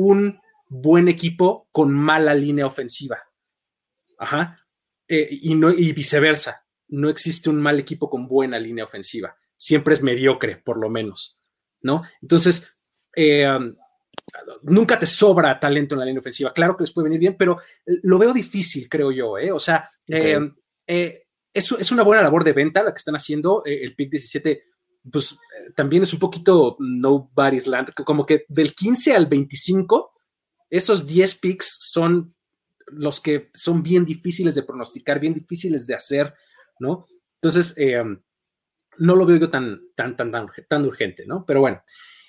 [0.09, 3.19] un buen equipo con mala línea ofensiva
[4.21, 4.67] Ajá.
[5.09, 6.65] Eh, y, no, y viceversa.
[6.89, 9.35] No existe un mal equipo con buena línea ofensiva.
[9.57, 11.41] Siempre es mediocre, por lo menos.
[11.83, 12.03] ¿No?
[12.21, 12.71] Entonces,
[13.17, 13.75] eh, um,
[14.63, 16.53] nunca te sobra talento en la línea ofensiva.
[16.53, 19.39] Claro que les puede venir bien, pero lo veo difícil, creo yo.
[19.39, 19.51] ¿eh?
[19.51, 20.37] O sea, okay.
[20.87, 23.63] eh, es, es, una buena labor de venta la que están haciendo.
[23.65, 24.65] El pick 17,
[25.11, 25.37] pues
[25.75, 27.93] también es un poquito nobody's land.
[28.05, 30.13] Como que del 15 al 25,
[30.69, 32.35] esos 10 picks son
[32.87, 36.35] los que son bien difíciles de pronosticar, bien difíciles de hacer,
[36.79, 37.07] ¿no?
[37.35, 38.03] Entonces, eh,
[38.99, 41.45] no lo veo yo tan, tan, tan, tan, tan urgente, ¿no?
[41.47, 41.83] Pero bueno,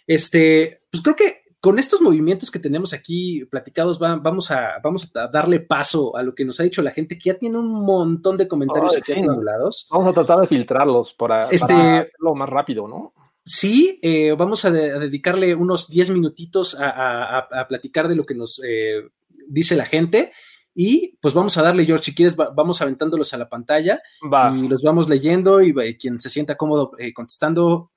[0.07, 5.12] este, pues creo que con estos movimientos que tenemos aquí platicados, va, vamos, a, vamos
[5.16, 7.86] a darle paso a lo que nos ha dicho la gente, que ya tiene un
[7.86, 9.88] montón de comentarios oh, aquí sí, acumulados.
[9.91, 13.14] Vamos a tratar de filtrarlos para, este, para hacerlo más rápido, ¿no?
[13.45, 18.16] Sí, eh, vamos a, de, a, dedicarle unos 10 minutitos a, a, a, platicar de
[18.16, 19.09] lo que nos eh,
[19.47, 20.32] dice la gente.
[20.74, 24.01] Y pues vamos a darle, George, si quieres, va, vamos aventándolos a la pantalla
[24.34, 24.55] va.
[24.55, 27.91] y los vamos leyendo y, y quien se sienta cómodo eh, contestando,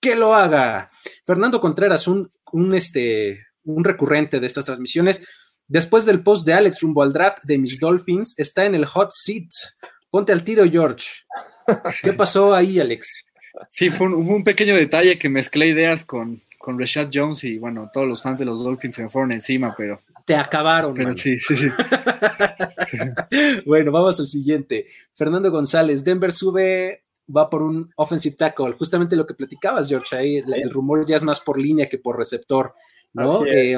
[0.00, 0.90] que lo haga.
[1.26, 5.26] Fernando Contreras, un, un, este, un recurrente de estas transmisiones,
[5.66, 9.10] después del post de Alex rumbo al draft de mis Dolphins, está en el hot
[9.12, 9.48] seat.
[10.10, 11.08] Ponte al tiro, George.
[12.02, 13.26] ¿Qué pasó ahí, Alex?
[13.70, 17.90] Sí, fue un, un, pequeño detalle que mezclé ideas con, con Rashad Jones y bueno,
[17.92, 20.02] todos los fans de los Dolphins se me fueron encima, pero.
[20.26, 20.94] Te acabaron.
[20.94, 21.68] Pero sí, sí, sí.
[23.66, 24.86] bueno, vamos al siguiente.
[25.14, 27.04] Fernando González, Denver sube,
[27.34, 28.72] va por un offensive tackle.
[28.72, 31.98] Justamente lo que platicabas, George, ahí el, el rumor ya es más por línea que
[31.98, 32.74] por receptor,
[33.12, 33.44] ¿no?
[33.46, 33.76] Eh,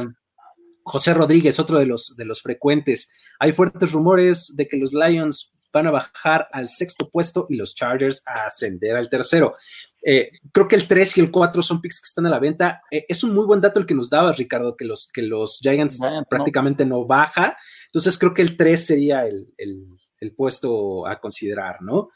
[0.82, 3.12] José Rodríguez, otro de los, de los frecuentes.
[3.38, 7.74] Hay fuertes rumores de que los Lions van a bajar al sexto puesto y los
[7.74, 9.54] Chargers a ascender al tercero.
[10.04, 12.82] Eh, creo que el 3 y el 4 son picks que están a la venta.
[12.90, 15.58] Eh, es un muy buen dato el que nos dabas, Ricardo, que los, que los
[15.60, 16.98] Giants Giant, prácticamente no.
[17.00, 17.06] no.
[17.06, 17.56] baja.
[17.86, 19.86] Entonces creo que el 3 sería el, el,
[20.18, 22.08] el puesto a considerar, ¿no?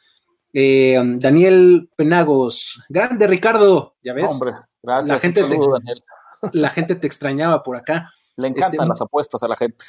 [0.56, 4.30] Eh, Daniel Penagos, grande Ricardo, ya ves.
[4.30, 5.08] Hombre, gracias.
[5.08, 8.12] La gente, saludo, te, la gente te extrañaba por acá.
[8.36, 9.84] Le encantan este, las apuestas a la gente.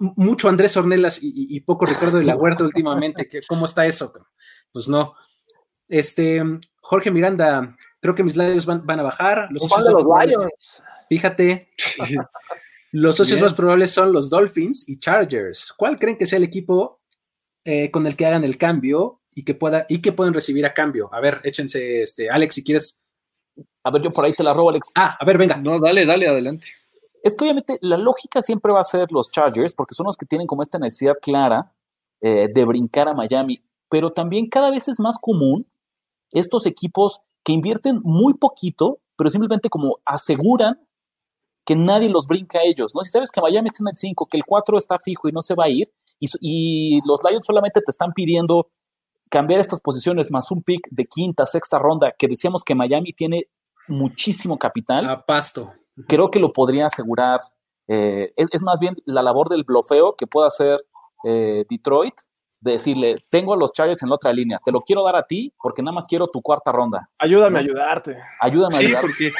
[0.00, 3.28] Mucho Andrés Ornelas y, poco Ricardo de la Huerta últimamente.
[3.28, 4.12] Que, ¿Cómo está eso?
[4.72, 5.14] Pues no.
[5.88, 6.42] Este,
[6.80, 9.46] Jorge Miranda, creo que mis Lions van, van a bajar.
[9.50, 10.82] Los, socios los Lions.
[11.08, 11.70] Fíjate,
[12.90, 13.44] los socios Bien.
[13.44, 15.72] más probables son los Dolphins y Chargers.
[15.76, 17.00] ¿Cuál creen que sea el equipo
[17.64, 20.74] eh, con el que hagan el cambio y que pueda y que pueden recibir a
[20.74, 21.08] cambio?
[21.12, 23.04] A ver, échense, este, Alex, si quieres.
[23.82, 24.90] A ver, yo por ahí te la robo, Alex.
[24.94, 25.56] Ah, a ver, venga.
[25.56, 26.68] No, dale, dale, adelante.
[27.22, 30.26] Es que obviamente la lógica siempre va a ser los Chargers, porque son los que
[30.26, 31.72] tienen como esta necesidad clara
[32.20, 35.66] eh, de brincar a Miami, pero también cada vez es más común
[36.32, 40.80] estos equipos que invierten muy poquito, pero simplemente como aseguran
[41.64, 43.02] que nadie los brinca a ellos, ¿no?
[43.02, 45.42] Si sabes que Miami está en el 5, que el 4 está fijo y no
[45.42, 48.68] se va a ir, y, y, los Lions solamente te están pidiendo
[49.34, 53.48] cambiar estas posiciones más un pick de quinta, sexta ronda, que decíamos que Miami tiene
[53.88, 55.10] muchísimo capital.
[55.10, 55.72] A pasto.
[56.06, 57.40] creo que lo podría asegurar.
[57.88, 60.84] Eh, es, es, más bien la labor del blofeo que pueda hacer
[61.24, 62.14] eh, Detroit
[62.60, 65.26] de decirle, tengo a los Chargers en la otra línea, te lo quiero dar a
[65.26, 67.10] ti porque nada más quiero tu cuarta ronda.
[67.18, 68.16] Ayúdame a ayudarte.
[68.40, 69.06] Ayúdame a Sí, ayudarte.
[69.08, 69.30] porque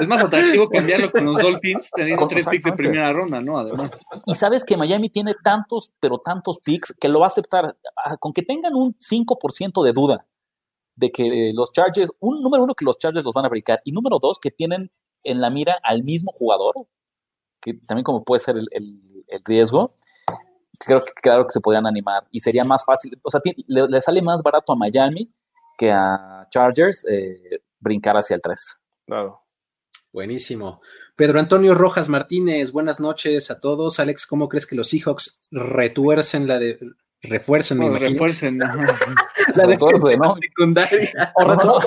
[0.00, 3.58] es más atractivo cambiarlo con los Dolphins teniendo tres picks de primera ronda, ¿no?
[3.58, 3.90] Además.
[4.26, 7.76] Y sabes que Miami tiene tantos, pero tantos picks que lo va a aceptar.
[8.04, 10.26] Ah, Con que tengan un 5% de duda
[10.94, 13.92] de que los Chargers, un número uno, que los Chargers los van a brincar, y
[13.92, 14.90] número dos, que tienen
[15.24, 16.74] en la mira al mismo jugador,
[17.60, 19.94] que también como puede ser el, el- el riesgo,
[20.78, 24.22] creo que claro que se podrían animar y sería más fácil, o sea, le sale
[24.22, 25.30] más barato a Miami
[25.76, 28.80] que a Chargers eh, brincar hacia el 3.
[29.06, 29.42] Claro.
[30.16, 30.80] Buenísimo.
[31.14, 34.00] Pedro Antonio Rojas Martínez, buenas noches a todos.
[34.00, 36.78] Alex, ¿cómo crees que los Seahawks retuercen la de
[37.20, 38.62] refuercen, me No, imagino, refuercen.
[38.62, 38.78] ajá.
[39.54, 40.36] la defensiva ¿no?
[40.40, 41.34] secundaria?
[41.38, 41.64] No, no, no.
[41.66, 41.80] no.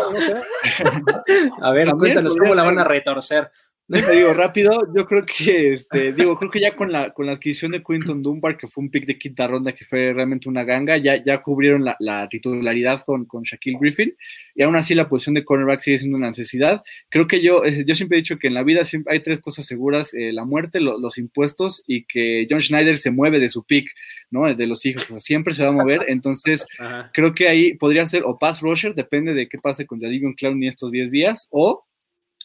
[1.64, 3.50] A ver, También cuéntanos cómo la van a retorcer.
[3.90, 7.32] Te digo rápido, yo creo que este, digo, creo que ya con la con la
[7.32, 10.64] adquisición de Quinton Dunbar, que fue un pick de quinta ronda que fue realmente una
[10.64, 14.16] ganga, ya, ya cubrieron la, la titularidad con, con Shaquille Griffin,
[14.54, 16.84] y aún así la posición de cornerback sigue siendo una necesidad.
[17.10, 19.40] Creo que yo, eh, yo siempre he dicho que en la vida siempre hay tres
[19.40, 23.50] cosas seguras: eh, la muerte, lo- los impuestos, y que John Schneider se mueve de
[23.50, 23.90] su pick,
[24.30, 24.54] ¿no?
[24.54, 26.06] De los hijos, o sea, siempre se va a mover.
[26.10, 27.10] Entonces, Ajá.
[27.12, 30.68] creo que ahí podría ser o pass rusher, depende de qué pase con Jadivion Clowney
[30.68, 31.86] estos 10 días, o,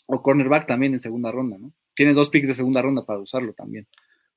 [0.06, 1.72] o cornerback también en segunda ronda, ¿no?
[1.94, 3.86] Tiene dos picks de segunda ronda para usarlo también.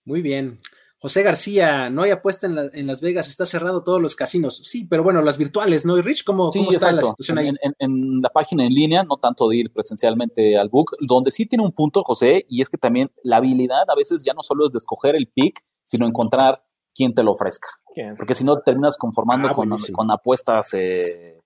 [0.05, 0.59] Muy bien.
[0.99, 4.57] José García, no hay apuesta en, la- en Las Vegas, está cerrado todos los casinos.
[4.63, 5.95] Sí, pero bueno, las virtuales, ¿no?
[5.97, 7.49] Y Rich, ¿cómo, Sí, cómo está la situación ahí?
[7.49, 11.29] En, en- en la página en línea, no tanto de ir presencialmente al book, donde
[11.29, 14.41] sí tiene un punto, José, y es que también la habilidad a veces ya no
[14.41, 16.63] solo es de escoger el pick, sino encontrar
[16.95, 17.67] quién te lo ofrezca.
[17.93, 18.15] ¿Quién?
[18.15, 21.36] Porque si no terminas conformando Ah, con, con apuestas eh,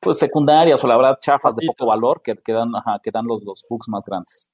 [0.00, 3.26] pues secundarias o la verdad chafas de poco valor que, que dan, ajá, que dan
[3.26, 4.50] los, los books más grandes.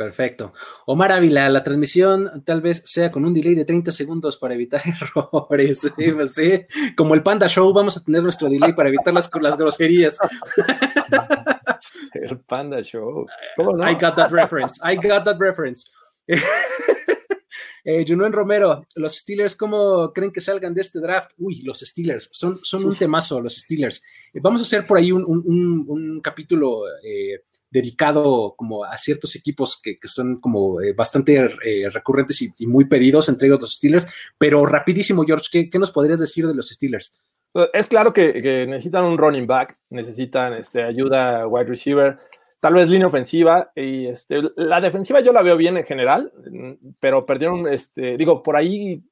[0.00, 0.54] Perfecto.
[0.86, 4.80] Omar Ávila, la transmisión tal vez sea con un delay de 30 segundos para evitar
[4.86, 5.80] errores.
[5.80, 6.64] Sí, pues sí.
[6.96, 10.18] Como el Panda Show, vamos a tener nuestro delay para evitar las, las groserías.
[12.14, 13.26] El Panda Show.
[13.56, 13.88] ¿Cómo no?
[13.88, 14.80] I got that reference.
[14.82, 15.90] I got that reference.
[17.92, 21.32] Eh, Junuen Romero, los Steelers, ¿cómo creen que salgan de este draft?
[21.38, 24.02] Uy, los Steelers, son, son un temazo, los Steelers.
[24.32, 29.34] Eh, vamos a hacer por ahí un, un- un- capítulo eh, dedicado como a ciertos
[29.34, 31.48] equipos que, que son como eh, bastante
[31.92, 34.06] recurrentes y, y muy pedidos, entre ellos los Steelers.
[34.38, 37.18] Pero rapidísimo, George, ¿qué, qué nos podrías decir de los Steelers?
[37.72, 42.18] Es claro que, que necesitan un running back, necesitan este, ayuda wide receiver,
[42.60, 43.72] tal vez línea ofensiva.
[43.74, 48.42] Y este, la defensiva yo la veo bien en general, mm, pero perdieron, este, digo,
[48.42, 49.02] por ahí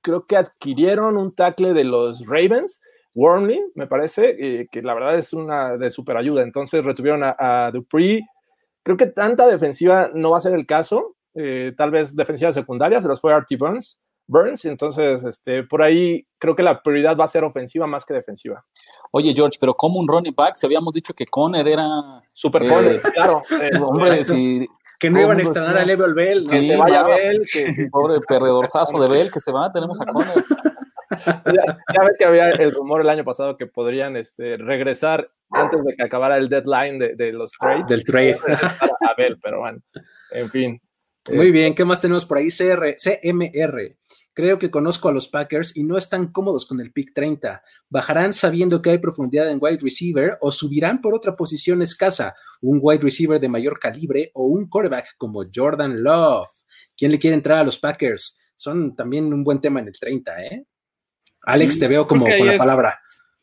[0.00, 2.80] creo que adquirieron un tackle de los Ravens,
[3.14, 6.42] Wormley, me parece, eh, que la verdad es una de super ayuda.
[6.42, 8.22] Entonces retuvieron a, Dupree.
[8.84, 11.16] Creo que tanta defensiva no va a ser el caso.
[11.34, 14.00] eh, tal vez defensiva secundaria, se los fue Artie Burns.
[14.28, 18.12] Burns, entonces, este, por ahí creo que la prioridad va a ser ofensiva más que
[18.14, 18.64] defensiva.
[19.10, 21.88] Oye, George, pero como un running back, si habíamos dicho que Conner era.
[22.32, 23.42] Super Eh, corner, claro.
[23.60, 24.34] eh, Hombre, exacto.
[24.34, 24.68] si.
[25.00, 26.44] Que no iban a está- a Level Bell.
[26.48, 27.06] que Sí, se vaya ya.
[27.06, 30.44] Bell, que, Pobre perdedorzazo de Bell que se va, tenemos a Conner.
[31.46, 35.82] ya, ya ves que había el rumor el año pasado que podrían este, regresar antes
[35.84, 37.86] de que acabara el deadline de, de los trades.
[37.86, 38.38] Del trade.
[39.08, 39.78] a Bell, pero bueno,
[40.32, 40.82] en fin.
[41.32, 42.48] Muy bien, ¿qué más tenemos por ahí?
[42.48, 43.96] CR, CMR.
[44.32, 47.60] Creo que conozco a los Packers y no están cómodos con el pick 30.
[47.88, 52.78] ¿Bajarán sabiendo que hay profundidad en wide receiver o subirán por otra posición escasa, un
[52.80, 56.48] wide receiver de mayor calibre o un quarterback como Jordan Love?
[56.96, 58.38] ¿Quién le quiere entrar a los Packers?
[58.54, 60.64] Son también un buen tema en el 30, ¿eh?
[61.42, 62.98] Alex, Sí, te veo como con la es- palabra.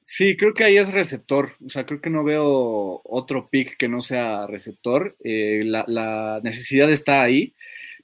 [0.07, 1.49] Sí, creo que ahí es receptor.
[1.65, 5.17] O sea, creo que no veo otro pick que no sea receptor.
[5.23, 7.55] Eh, la, necesidad está ahí.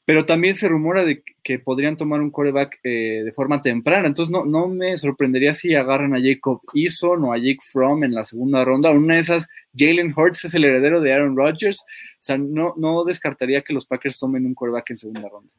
[0.04, 4.08] Pero también se rumora de que podrían tomar un quarterback eh, de forma temprana.
[4.08, 8.16] Entonces no, no me sorprendería si agarran a Jacob Eason o a Jake Fromm en
[8.16, 8.90] la segunda ronda.
[8.90, 9.48] Una de esas,
[9.78, 11.82] Jalen Hurts es el heredero de Aaron Rodgers.
[11.82, 15.54] O sea, no, no descartaría que los Packers tomen un quarterback en segunda ronda.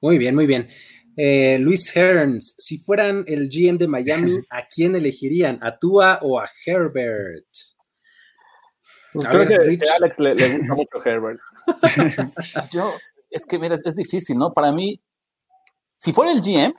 [0.00, 0.68] Muy bien, muy bien.
[1.16, 5.58] Eh, Luis Hearns, si fueran el GM de Miami, ¿a quién elegirían?
[5.62, 7.46] ¿A Tua o a Herbert?
[9.12, 11.40] Pues A creo ver, que, a Alex le, le gusta mucho Herbert.
[12.70, 12.94] Yo,
[13.28, 14.52] es que mira, es, es difícil, ¿no?
[14.52, 15.00] Para mí,
[15.96, 16.74] si fuera el GM,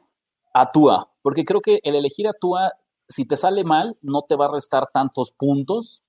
[0.53, 2.73] actúa, porque creo que el elegir a Tua,
[3.09, 6.01] si te sale mal, no te va a restar tantos puntos.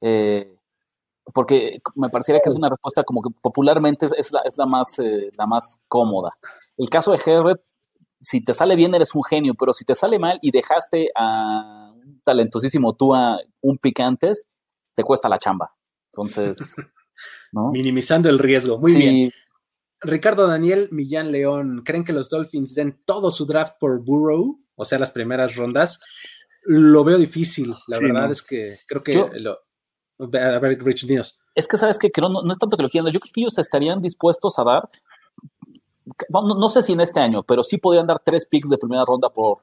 [0.00, 0.50] eh,
[1.32, 4.66] porque me pareciera que es una respuesta como que popularmente es, es la, es la
[4.66, 6.36] más, eh, la más cómoda.
[6.76, 7.62] El caso de Herbert,
[8.20, 11.92] si te sale bien eres un genio, pero si te sale mal y dejaste a
[11.94, 14.48] un talentosísimo Tua un pick antes,
[14.94, 15.74] te cuesta la chamba.
[16.12, 16.76] Entonces,
[17.52, 17.70] ¿no?
[17.70, 18.78] Minimizando el riesgo.
[18.78, 19.32] Muy Sí, bien.
[20.00, 24.60] Ricardo Daniel Millán León, ¿creen que los Dolphins den todo su draft por Burrow?
[24.76, 26.00] O sea, las primeras rondas.
[26.66, 27.74] Lo veo difícil.
[27.86, 28.32] La Sí, verdad no.
[28.32, 29.58] es que creo que Yo- lo.
[30.20, 31.40] A ver, Rich, dinos.
[31.54, 33.58] Es que sabes que no, no es tanto que lo quieran, yo creo que ellos
[33.58, 34.88] estarían dispuestos a dar,
[36.28, 39.04] no, no sé si en este año, pero sí podrían dar tres picks de primera
[39.04, 39.58] ronda por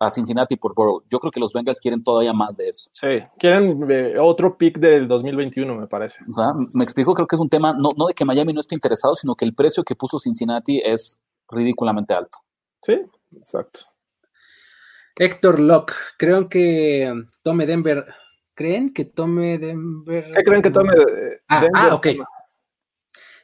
[0.00, 1.02] a Cincinnati por Burrow.
[1.10, 2.88] Yo creo que los Bengals quieren todavía más de eso.
[2.92, 6.20] Sí, quieren eh, otro pick del 2021, me parece.
[6.30, 8.60] O sea, me explico, creo que es un tema no, no de que Miami no
[8.60, 11.18] esté interesado, sino que el precio que puso Cincinnati es
[11.50, 12.38] ridículamente alto.
[12.82, 13.00] Sí,
[13.36, 13.80] exacto.
[15.16, 17.12] Héctor Locke, creo que
[17.42, 18.06] tome Denver.
[18.54, 20.32] ¿Creen que tome Denver?
[20.36, 20.92] ¿Qué creen que tome?
[20.94, 21.82] eh, Ah, Denver?
[21.90, 22.06] ah, ok.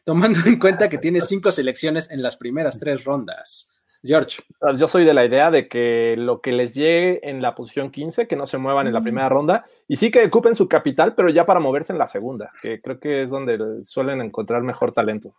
[0.04, 3.70] Tomando en cuenta que tiene cinco selecciones en las primeras tres rondas.
[4.04, 4.42] George.
[4.76, 8.26] Yo soy de la idea de que lo que les llegue en la posición 15,
[8.28, 11.30] que no se muevan en la primera ronda, y sí que ocupen su capital, pero
[11.30, 15.34] ya para moverse en la segunda, que creo que es donde suelen encontrar mejor talento.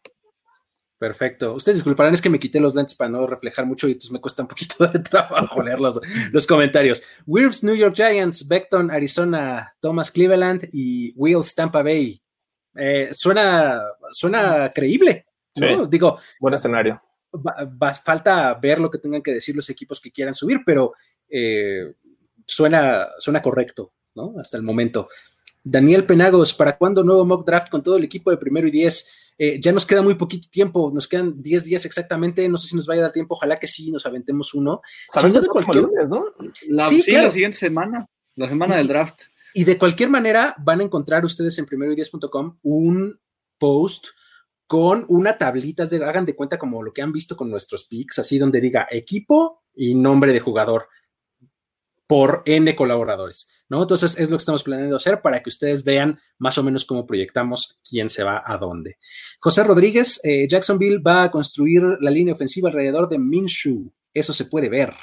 [0.97, 1.53] Perfecto.
[1.53, 4.22] Ustedes disculparán, es que me quité los lentes para no reflejar mucho y entonces me
[4.22, 5.99] cuesta un poquito de trabajo leer los,
[6.32, 7.03] los comentarios.
[7.28, 12.24] Wirfs, New York Giants, Beckton, Arizona, Thomas Cleveland y Wills, Tampa Bay.
[12.76, 15.26] Eh, suena, suena creíble.
[15.55, 15.84] ¿no?
[15.86, 15.89] Sí.
[15.89, 17.01] Digo, Buen escenario.
[17.34, 20.93] va- va- falta ver lo que tengan que decir los equipos que quieran subir, pero
[21.30, 21.93] eh,
[22.45, 24.36] suena, suena correcto, ¿no?
[24.39, 25.07] Hasta el momento.
[25.63, 29.07] Daniel Penagos, ¿para cuándo nuevo mock draft con todo el equipo de primero y diez?
[29.38, 32.76] Eh, ya nos queda muy poquito tiempo, nos quedan 10 días exactamente, no sé si
[32.76, 34.82] nos vaya a dar tiempo, ojalá que sí, nos aventemos uno.
[35.11, 36.26] Si ¿Sabes no, el de cualquier- lunes, no?
[36.67, 37.26] La, Sí, sí, claro.
[37.26, 39.23] la siguiente semana, la semana del draft.
[39.57, 43.17] Y de cualquier manera, van a encontrar ustedes en primeroy10.com un
[43.57, 44.07] post
[44.67, 48.19] con una tablita, de, hagan de cuenta como lo que han visto con nuestros picks,
[48.19, 50.89] así donde diga equipo y nombre de jugador
[52.05, 53.83] por N colaboradores, ¿no?
[53.83, 57.05] Entonces es lo que estamos planeando hacer para que ustedes vean más o menos cómo
[57.05, 58.97] proyectamos quién se va a dónde.
[59.39, 63.89] José Rodríguez, eh, Jacksonville va a construir la línea ofensiva alrededor de Minshew.
[64.13, 64.93] Eso se puede ver.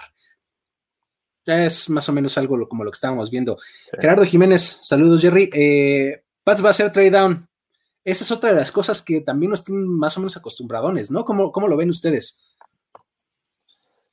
[1.45, 3.57] Ya es más o menos algo como lo que estábamos viendo.
[4.01, 5.51] Gerardo Jiménez, saludos, Jerry.
[5.53, 7.49] Eh, Pats va a hacer trade down.
[8.05, 11.25] Esa es otra de las cosas que también nos tienen más o menos acostumbradones, ¿no?
[11.25, 12.41] ¿Cómo, cómo lo ven ustedes?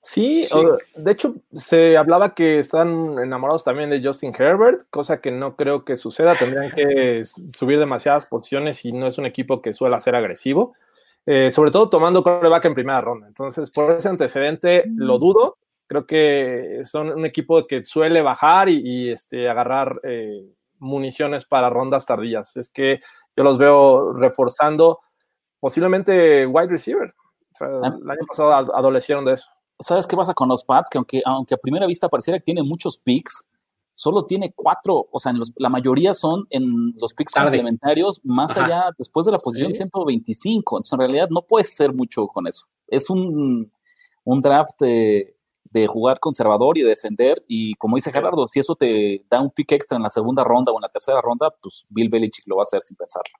[0.01, 0.55] Sí, Sí.
[0.55, 5.55] o- de hecho se hablaba que están enamorados también de Justin Herbert, cosa que no
[5.55, 6.35] creo que suceda.
[6.35, 7.23] Tendrían que
[7.53, 10.73] subir demasiadas posiciones y no es un equipo que suele ser agresivo,
[11.25, 13.27] eh, sobre todo tomando coreback en primera ronda.
[13.27, 15.57] Entonces, por ese antecedente lo dudo.
[15.89, 20.45] Creo que son un equipo que suele bajar y, y, este, agarrar eh,
[20.77, 22.55] municiones para rondas tardías.
[22.57, 23.01] Es que
[23.35, 24.99] yo los veo reforzando
[25.59, 27.13] posiblemente wide receiver.
[27.51, 27.97] O sea, Ah.
[28.01, 29.47] el año pasado ad- adolecieron de eso.
[29.79, 30.89] ¿Sabes qué pasa con los Pats?
[30.91, 33.43] Que aunque, aunque a primera vista pareciera que tiene muchos picks,
[33.95, 37.47] solo tiene cuatro, o sea, en los- la mayoría son en los picks Tarde.
[37.47, 38.65] complementarios, más Ajá.
[38.65, 39.77] allá, después de la posición Sí.
[39.79, 40.77] 125.
[40.77, 42.67] Entonces, en realidad no puedes hacer mucho con eso.
[42.87, 43.71] Es un,
[44.23, 45.35] un draft de,
[45.69, 47.43] de jugar conservador y de defender.
[47.47, 50.71] Y como dice Gerardo, si eso te da un pick extra en la segunda ronda
[50.71, 53.33] o en la tercera ronda, pues Bill Belichick lo va a hacer sin pensarlo.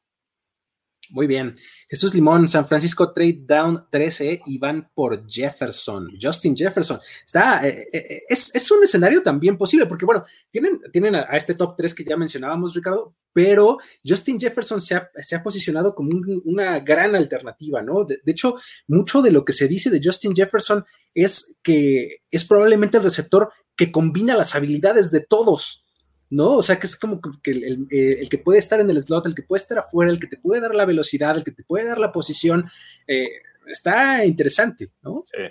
[1.12, 1.56] Muy bien.
[1.88, 7.00] Jesús Limón, San Francisco trade down 13 y van por Jefferson, Justin Jefferson.
[7.26, 11.56] Está, eh, eh, es, es un escenario también posible, porque bueno, tienen, tienen a, este
[11.56, 16.10] top 3 que ya mencionábamos, Ricardo, pero Justin Jefferson se ha, se ha posicionado como
[16.10, 18.06] un- una gran alternativa, ¿no?
[18.06, 18.56] De hecho,
[18.88, 20.86] mucho de lo que se dice de Justin Jefferson
[21.16, 25.86] es que es probablemente el receptor que combina las habilidades de todos.
[26.30, 26.58] ¿No?
[26.58, 29.02] O sea, que es como que el, el, eh, el, que puede estar en el
[29.02, 31.52] slot, el que puede estar afuera, el que te puede dar la velocidad, el que
[31.52, 32.70] te puede dar la posición,
[33.08, 33.28] eh,
[33.68, 35.24] está interesante, ¿no?
[35.26, 35.44] Sí.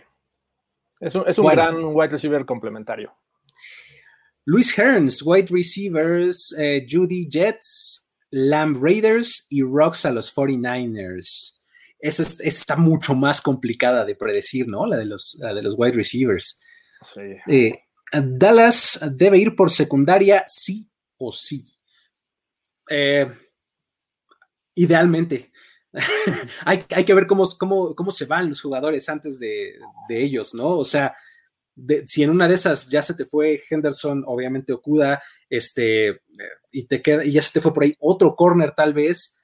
[1.01, 1.62] Es un, es un bueno.
[1.62, 3.12] gran wide receiver complementario.
[4.45, 11.61] Luis Hearns, wide receivers, eh, Judy Jets, Lamb Raiders y Rocks a los 49ers.
[12.01, 14.87] Esa, es, esa, está mucho más complicada de predecir, ¿no?
[14.87, 16.62] La de los, la de los wide receivers.
[17.03, 17.20] Sí.
[17.47, 17.72] Eh,
[18.13, 20.87] Dallas debe ir por secundaria sí
[21.19, 21.65] o sí.
[22.89, 23.31] Eh,
[24.75, 25.53] idealmente.
[26.65, 29.75] hay, que ver cómo, cómo, cómo, se van los jugadores antes de,
[30.09, 30.79] de ellos, ¿no?
[30.79, 31.13] O sea,
[32.07, 36.21] si en una de esas ya se te fue Henderson, obviamente Okuda, este,
[36.71, 39.38] y, te queda, y ya se te fue por ahí otro corner tal vez,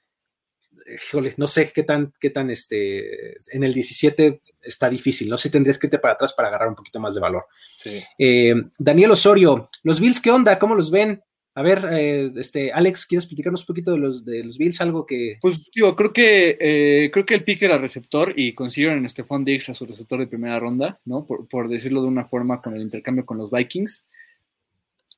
[0.85, 5.49] híjole, no sé qué tan, qué tan, este, en el 17 está difícil, no sé
[5.49, 7.45] si tendrías que irte para atrás para agarrar un poquito más de valor.
[7.77, 8.03] Sí.
[8.17, 10.59] Eh, Daniel Osorio, los Bills, ¿qué onda?
[10.59, 11.21] ¿Cómo los ven?
[11.57, 14.81] A ver, eh, este, Alex, ¿quieres platicarnos un poquito de los, de los Bills?
[14.81, 15.37] Algo que.
[15.39, 19.45] Pues digo, creo que eh, creo que el pick era receptor y consiguieron en Stephon
[19.45, 21.25] Diggs a su receptor de primera ronda, ¿no?
[21.25, 24.05] Por, por, decirlo de una forma con el intercambio con los Vikings.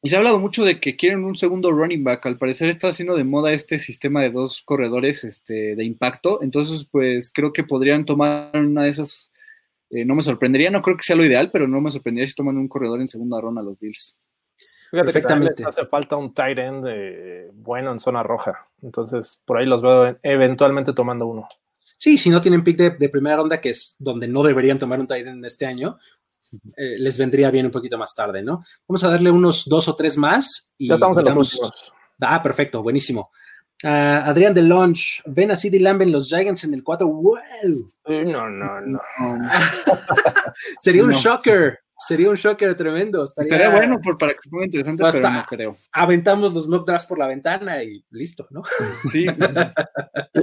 [0.04, 2.26] Y se ha hablado mucho de que quieren un segundo running back.
[2.28, 6.40] Al parecer está haciendo de moda este sistema de dos corredores este, de impacto.
[6.44, 9.32] Entonces, pues creo que podrían tomar una de esas.
[9.90, 12.36] eh, no me sorprendería, no creo que sea lo ideal, pero no me sorprendería si
[12.36, 14.18] toman un corredor en segunda ronda a los Bills.
[14.92, 15.64] Fíjate que Perfectamente.
[15.64, 18.68] les hace falta un tight end eh, bueno en zona roja.
[18.82, 21.50] Entonces, por ahí los veo en- eventualmente tomando uno.
[21.98, 25.00] Sí, si no tienen pick de, de primera ronda, que es donde no deberían tomar
[25.00, 25.98] un tight end este año,
[26.76, 28.64] eh, les vendría bien un poquito más tarde, ¿no?
[28.88, 30.76] Vamos a darle unos dos o tres más.
[30.78, 31.94] Y Ya estamos en los últimos.
[32.22, 33.30] Ah, perfecto, buenísimo.
[33.84, 37.08] Ah, Adrián de Launch, ven a CD Lamb en los Giants en el 4.
[37.08, 37.38] ¡Wow!
[38.06, 39.00] Eh, No, no, no.
[40.82, 41.18] Sería un No.
[41.20, 41.80] shocker.
[42.00, 43.24] Sería un shocker tremendo.
[43.24, 45.76] Estaría, Estaría bueno por, para que se ponga interesante, pero no creo.
[45.92, 48.64] Aventamos los mock drafts por la ventana y listo, ¿no?
[49.04, 49.26] Sí,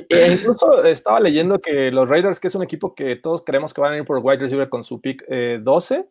[0.08, 3.80] E incluso estaba leyendo que los Raiders, que es un equipo que todos creemos que
[3.80, 6.08] van a ir por wide receiver con su pick eh, 12,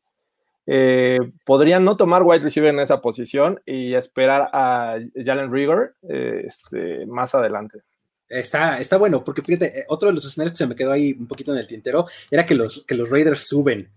[0.66, 6.44] eh, podrían no tomar wide receiver en esa posición y esperar a Jalen Rigor eh,
[6.46, 7.80] este, más adelante.
[8.30, 11.14] Está, está bueno, porque fíjate, eh, otro de los escenarios que se me quedó ahí
[11.14, 13.90] un poquito en el tintero era que los, que los Raiders suben.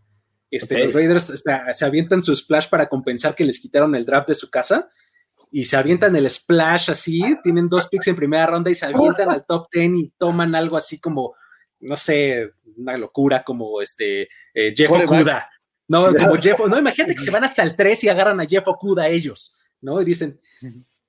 [0.56, 0.84] Este.
[0.84, 4.50] Los Raiders se avientan su splash para compensar que les quitaron el draft de su
[4.50, 4.88] casa
[5.50, 9.30] y se avientan el splash así, tienen dos picks en primera ronda y se avientan
[9.30, 11.34] al top 10 y toman algo así como,
[11.80, 14.90] no sé, una locura como este eh, Jeff.
[14.90, 15.48] Okuda.
[15.88, 18.66] No, como Jeff, no, imagínate que se van hasta el 3 y agarran a Jeff
[18.66, 20.00] Okuda ellos, ¿no?
[20.02, 20.38] Y dicen,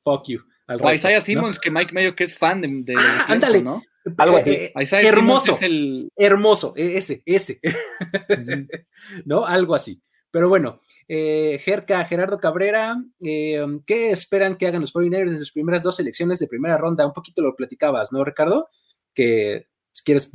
[0.03, 0.41] fuck you.
[0.67, 1.25] Al o resto, Isaiah ¿no?
[1.25, 3.61] Simmons, que Mike Mayo, que es fan de, Ah, ándale.
[3.61, 3.81] ¿no?
[4.17, 4.95] Algo Eh, así.
[4.95, 5.51] eh, hermoso.
[5.53, 6.09] Es el.
[6.15, 7.59] hermoso, e- ese, ese,
[9.25, 9.45] ¿no?
[9.45, 10.01] Algo así.
[10.31, 15.51] Pero bueno, eh, Jerka, Gerardo Cabrera, eh, ¿qué esperan que hagan los 49ers en sus
[15.51, 17.05] primeras dos selecciones de primera ronda?
[17.05, 18.67] Un poquito lo platicabas, ¿no, Ricardo?
[19.13, 20.29] Que si quieres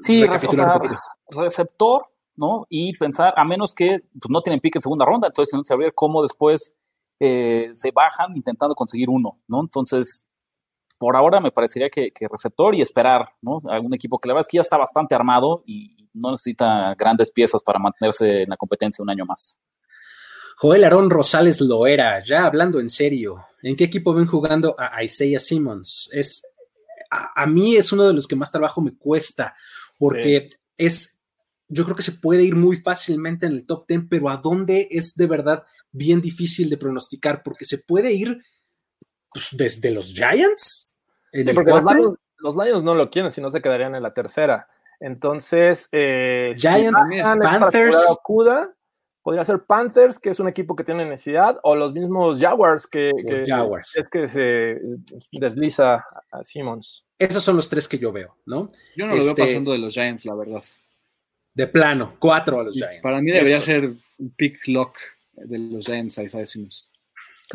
[0.00, 1.00] Sí, recapitular o sea, un poquito.
[1.42, 2.06] receptor,
[2.36, 2.64] ¿no?
[2.70, 5.92] Y pensar, a menos que pues, no tienen pick en segunda ronda, entonces no saber
[5.94, 6.76] cómo después
[7.20, 9.60] eh, se bajan intentando conseguir uno, ¿no?
[9.60, 10.26] Entonces,
[10.98, 13.60] por ahora me parecería que, que receptor y esperar, ¿no?
[13.68, 17.30] Algún equipo que la verdad es que ya está bastante armado y no necesita grandes
[17.30, 19.58] piezas para mantenerse en la competencia un año más.
[20.56, 25.40] Joel Aarón Rosales Loera, ya hablando en serio, ¿en qué equipo ven jugando a Isaiah
[25.40, 26.08] Simmons?
[26.12, 26.42] Es,
[27.10, 29.54] a, a mí es uno de los que más trabajo me cuesta,
[29.98, 31.20] porque es,
[31.68, 34.86] yo creo que se puede ir muy fácilmente en el top 10, pero a dónde
[34.90, 38.40] es de verdad bien difícil de pronosticar, porque se puede ir
[39.34, 43.10] pues, desde los Giants, en Sí, el porque los 4, Lions, los Lions no lo
[43.10, 44.68] quieren, si no se quedarían en la tercera.
[45.00, 46.96] Entonces, eh, Giants,
[47.42, 47.98] Panthers.
[48.08, 48.72] Okuda,
[49.22, 53.10] podría ser Panthers, que es un equipo que tiene necesidad, o los mismos Jaguars, que,
[53.26, 53.96] que Jaguars.
[53.96, 54.80] es que se
[55.32, 57.04] desliza a Simmons.
[57.18, 58.70] esos son los tres que yo veo, ¿no?
[58.96, 60.62] Yo no lo Este- veo pasando de los Giants, la verdad.
[61.54, 63.00] De plano, cuatro a los Giants.
[63.02, 63.66] Para mí debería Eso.
[63.66, 63.84] ser
[64.18, 64.96] un pick lock
[65.32, 66.90] de los Giants a Isaiah Simmons.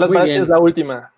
[0.09, 0.41] Bien.
[0.43, 1.13] Es la última.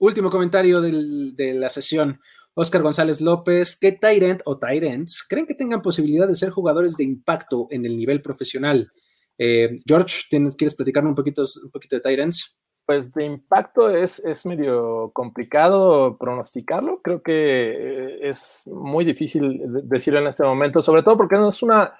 [0.00, 2.20] Último comentario de la sesión.
[2.54, 7.04] Oscar González López, ¿qué Tyrant o Tyrants creen que tengan posibilidad de ser jugadores de
[7.04, 8.90] impacto en el nivel profesional?
[9.38, 12.58] Eh, George, ¿tienes, ¿quieres platicarme un poquito, un poquito de Tyrants?
[12.86, 17.00] Pues de impacto es, es medio complicado pronosticarlo.
[17.02, 17.34] Creo que
[17.70, 21.92] eh, es muy difícil de- decirlo en este momento, sobre todo porque no es una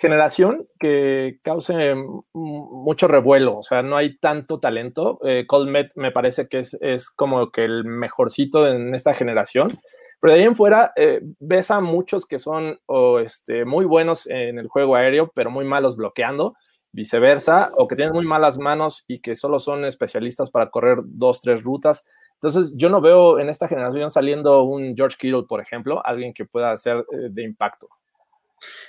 [0.00, 1.94] generación que cause
[2.32, 3.58] mucho revuelo.
[3.58, 5.18] O sea, no hay tanto talento.
[5.24, 9.76] Eh, Colmet me parece que es, como que el mejorcito en esta generación.
[10.20, 12.78] Pero de ahí en fuera, eh, ves a muchos que son
[13.22, 16.54] este, muy buenos en el juego aéreo, pero muy malos bloqueando
[16.92, 21.40] viceversa, o que tienen muy malas manos y que solo son especialistas para correr dos,
[21.40, 22.04] tres rutas.
[22.34, 26.46] Entonces, yo no veo en esta generación saliendo un George Kittle, por ejemplo, alguien que
[26.46, 27.88] pueda ser eh, de impacto.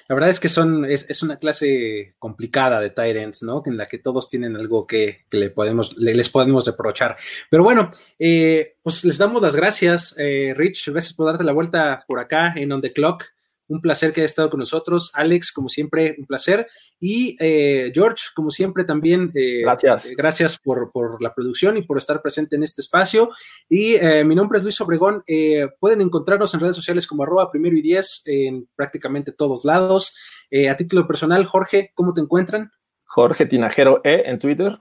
[0.08, 3.62] La verdad es que son, es, es una clase complicada de Tyrants, ¿no?
[3.66, 7.18] En la que todos tienen algo que, que le podemos, le- les podemos reprochar.
[7.50, 10.90] Pero bueno, eh, pues les damos las gracias, eh, Rich.
[10.90, 13.24] Gracias por darte la vuelta por acá en On the Clock.
[13.72, 15.12] Un placer que hayas estado con nosotros.
[15.14, 16.68] Alex, como siempre, un placer.
[17.00, 19.32] Y eh, George, como siempre, también.
[19.34, 20.06] eh, Gracias.
[20.08, 23.30] eh, gracias por, por la producción y por estar presente en este espacio.
[23.70, 25.24] Y eh, mi nombre es Luis Obregón.
[25.26, 30.16] Eh, pueden encontrarnos en redes sociales como arroba primero y diez en prácticamente todos lados.
[30.50, 32.72] Eh, a título personal, Jorge, ¿cómo te encuentran?
[33.06, 34.78] Jorge Tinajero E en Twitter.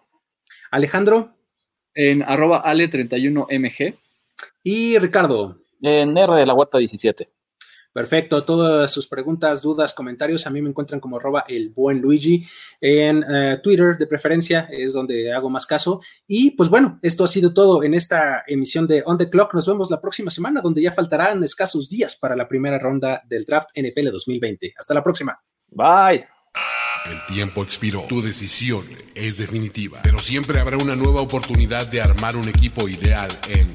[0.72, 1.34] Alejandro
[1.94, 3.96] En arroba ale31mg.
[4.64, 5.58] y Ricardo.
[5.82, 7.28] En R de la Huerta 17.
[7.92, 12.46] Perfecto, todas sus preguntas, dudas, comentarios, a mí me encuentran como arroba el buen Luigi
[12.80, 16.00] en eh, Twitter de preferencia, es donde hago más caso.
[16.26, 19.54] Y pues bueno, esto ha sido todo en esta emisión de On the Clock.
[19.54, 23.44] Nos vemos la próxima semana, donde ya faltarán escasos días para la primera ronda del
[23.44, 24.74] draft NFL 2020.
[24.78, 25.40] Hasta la próxima.
[25.68, 26.26] Bye.
[27.06, 28.02] El tiempo expiró.
[28.08, 28.84] Tu decisión
[29.14, 30.00] es definitiva.
[30.02, 33.74] Pero siempre habrá una nueva oportunidad de armar un equipo ideal en